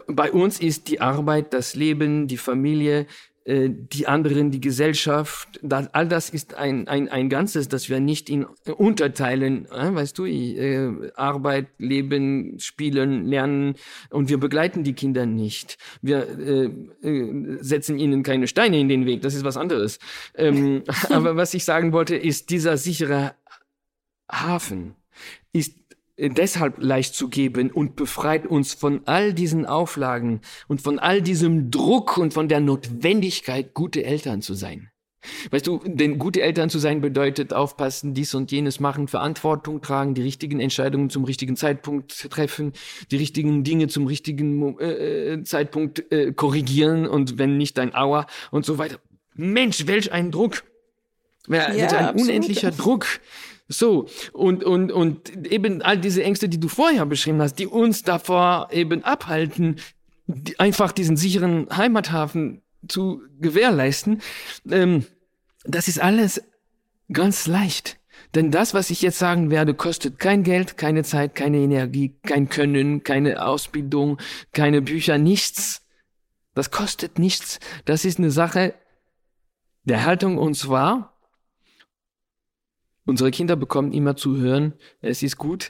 [0.07, 3.05] bei uns ist die Arbeit, das Leben, die Familie,
[3.45, 7.99] äh, die anderen, die Gesellschaft, das, all das ist ein, ein, ein Ganzes, das wir
[7.99, 13.75] nicht in Unterteilen, äh, weißt du, äh, Arbeit, Leben, Spielen, Lernen
[14.09, 15.77] und wir begleiten die Kinder nicht.
[16.01, 19.99] Wir äh, äh, setzen ihnen keine Steine in den Weg, das ist was anderes.
[20.33, 23.35] Ähm, aber was ich sagen wollte, ist, dieser sichere
[24.27, 24.95] Hafen
[25.53, 25.84] ist
[26.17, 31.71] deshalb leicht zu geben und befreit uns von all diesen Auflagen und von all diesem
[31.71, 34.91] Druck und von der Notwendigkeit, gute Eltern zu sein.
[35.49, 40.13] Weißt du, denn gute Eltern zu sein bedeutet aufpassen, dies und jenes machen, Verantwortung tragen,
[40.13, 42.73] die richtigen Entscheidungen zum richtigen Zeitpunkt treffen,
[43.11, 48.27] die richtigen Dinge zum richtigen äh, äh Zeitpunkt äh, korrigieren und wenn nicht ein Auer
[48.51, 48.99] und so weiter.
[49.33, 50.63] Mensch, welch ein Druck!
[51.47, 52.21] Ja, ja ein absolut.
[52.21, 53.05] unendlicher Druck.
[53.67, 58.03] So, und, und, und eben all diese Ängste, die du vorher beschrieben hast, die uns
[58.03, 59.77] davor eben abhalten,
[60.27, 64.21] die, einfach diesen sicheren Heimathafen zu gewährleisten,
[64.69, 65.05] ähm,
[65.63, 66.43] das ist alles
[67.11, 67.97] ganz leicht.
[68.35, 72.49] Denn das, was ich jetzt sagen werde, kostet kein Geld, keine Zeit, keine Energie, kein
[72.49, 74.19] Können, keine Ausbildung,
[74.53, 75.85] keine Bücher, nichts.
[76.53, 77.59] Das kostet nichts.
[77.85, 78.75] Das ist eine Sache
[79.83, 81.14] der Haltung und zwar
[83.05, 85.69] Unsere Kinder bekommen immer zu hören, es ist gut.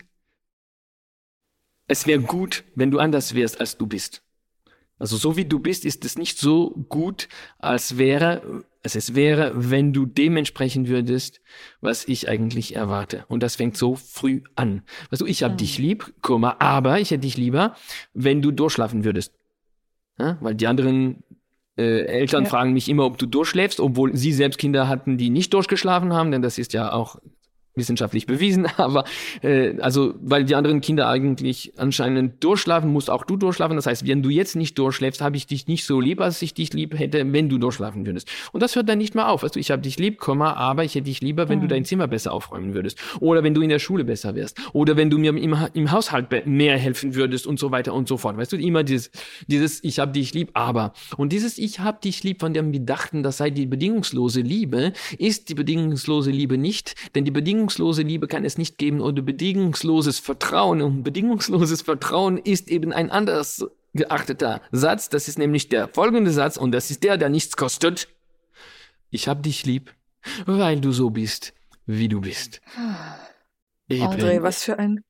[1.87, 4.23] Es wäre gut, wenn du anders wärst, als du bist.
[4.97, 7.27] Also so wie du bist, ist es nicht so gut,
[7.59, 11.41] als wäre, als es wäre, wenn du dementsprechend würdest,
[11.81, 13.25] was ich eigentlich erwarte.
[13.27, 14.83] Und das fängt so früh an.
[15.11, 15.57] Du, ich hab mhm.
[15.57, 17.75] dich lieb, Komma, aber ich hätte dich lieber,
[18.13, 19.33] wenn du durchschlafen würdest.
[20.17, 20.37] Ja?
[20.39, 21.23] Weil die anderen
[21.77, 22.49] äh, Eltern ja.
[22.49, 26.31] fragen mich immer, ob du durchschläfst, obwohl sie selbst Kinder hatten, die nicht durchgeschlafen haben,
[26.31, 27.17] denn das ist ja auch
[27.75, 29.05] wissenschaftlich bewiesen, aber
[29.41, 33.75] äh, also weil die anderen Kinder eigentlich anscheinend durchschlafen, musst auch du durchschlafen.
[33.75, 36.53] Das heißt, wenn du jetzt nicht durchschläfst, habe ich dich nicht so lieb, als ich
[36.53, 38.29] dich lieb hätte, wenn du durchschlafen würdest.
[38.51, 39.43] Und das hört dann nicht mehr auf.
[39.43, 41.63] Also ich habe dich lieb, Komma, aber ich hätte dich lieber, wenn mhm.
[41.63, 44.97] du dein Zimmer besser aufräumen würdest oder wenn du in der Schule besser wärst oder
[44.97, 48.37] wenn du mir im, im Haushalt mehr helfen würdest und so weiter und so fort.
[48.37, 49.11] Weißt du, immer dieses
[49.47, 52.79] dieses ich habe dich lieb, aber und dieses ich habe dich lieb, von dem wir
[52.79, 58.03] dachten, das sei die bedingungslose Liebe, ist die bedingungslose Liebe nicht, denn die bedingungslose bedingungslose
[58.03, 60.81] Liebe kann es nicht geben oder bedingungsloses Vertrauen.
[60.81, 65.09] Und bedingungsloses Vertrauen ist eben ein anders geachteter Satz.
[65.09, 68.07] Das ist nämlich der folgende Satz und das ist der, der nichts kostet.
[69.09, 69.93] Ich hab dich lieb,
[70.45, 71.53] weil du so bist,
[71.85, 72.61] wie du bist.
[73.89, 74.05] Eben.
[74.05, 75.03] André, was für ein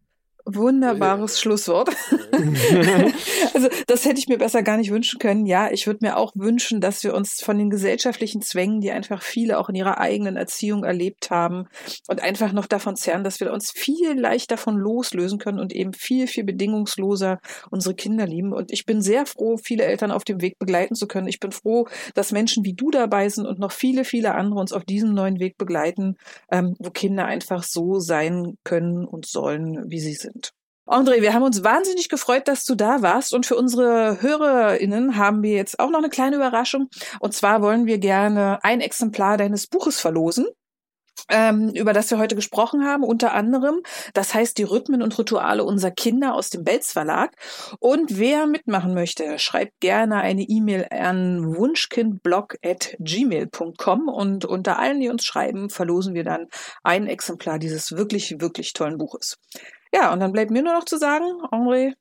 [0.45, 1.89] Wunderbares Schlusswort.
[3.53, 5.45] also das hätte ich mir besser gar nicht wünschen können.
[5.45, 9.21] Ja, ich würde mir auch wünschen, dass wir uns von den gesellschaftlichen Zwängen, die einfach
[9.21, 11.67] viele auch in ihrer eigenen Erziehung erlebt haben
[12.07, 15.93] und einfach noch davon zerren, dass wir uns viel leichter davon loslösen können und eben
[15.93, 17.39] viel, viel bedingungsloser
[17.69, 18.53] unsere Kinder lieben.
[18.53, 21.27] Und ich bin sehr froh, viele Eltern auf dem Weg begleiten zu können.
[21.27, 24.73] Ich bin froh, dass Menschen wie du dabei sind und noch viele, viele andere uns
[24.73, 26.15] auf diesem neuen Weg begleiten,
[26.51, 30.34] ähm, wo Kinder einfach so sein können und sollen, wie sie sind.
[30.88, 33.33] André, wir haben uns wahnsinnig gefreut, dass du da warst.
[33.33, 36.89] Und für unsere HörerInnen haben wir jetzt auch noch eine kleine Überraschung.
[37.19, 40.45] Und zwar wollen wir gerne ein Exemplar deines Buches verlosen.
[41.29, 43.81] Ähm, über das wir heute gesprochen haben, unter anderem.
[44.13, 47.31] Das heißt, die Rhythmen und Rituale unserer Kinder aus dem Belz Verlag.
[47.79, 55.23] Und wer mitmachen möchte, schreibt gerne eine E-Mail an wunschkindblog.gmail.com und unter allen, die uns
[55.23, 56.45] schreiben, verlosen wir dann
[56.83, 59.39] ein Exemplar dieses wirklich, wirklich tollen Buches.
[59.95, 61.93] Ja, und dann bleibt mir nur noch zu sagen, Henri,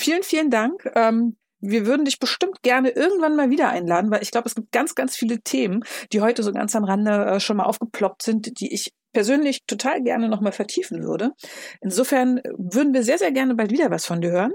[0.00, 0.88] vielen, vielen Dank.
[0.94, 4.70] Ähm, wir würden dich bestimmt gerne irgendwann mal wieder einladen, weil ich glaube, es gibt
[4.70, 5.82] ganz, ganz viele Themen,
[6.12, 10.00] die heute so ganz am Rande äh, schon mal aufgeploppt sind, die ich persönlich total
[10.00, 11.32] gerne nochmal vertiefen würde.
[11.80, 14.52] Insofern würden wir sehr, sehr gerne bald wieder was von dir hören.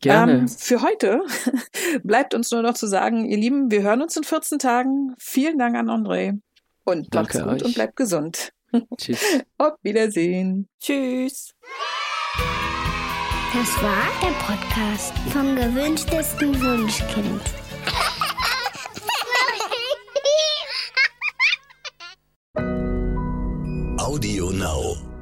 [0.00, 0.32] Gerne.
[0.32, 1.22] Ähm, für heute
[2.02, 5.14] bleibt uns nur noch zu sagen, ihr Lieben, wir hören uns in 14 Tagen.
[5.20, 6.40] Vielen Dank an André
[6.82, 7.64] und Danke macht's gut euch.
[7.64, 8.52] und bleibt gesund.
[8.98, 9.20] Tschüss.
[9.58, 10.68] Auf Wiedersehen.
[10.80, 11.54] Tschüss.
[13.54, 17.40] Das war der Podcast vom gewünschtesten Wunschkind.
[24.00, 25.13] Audio Now.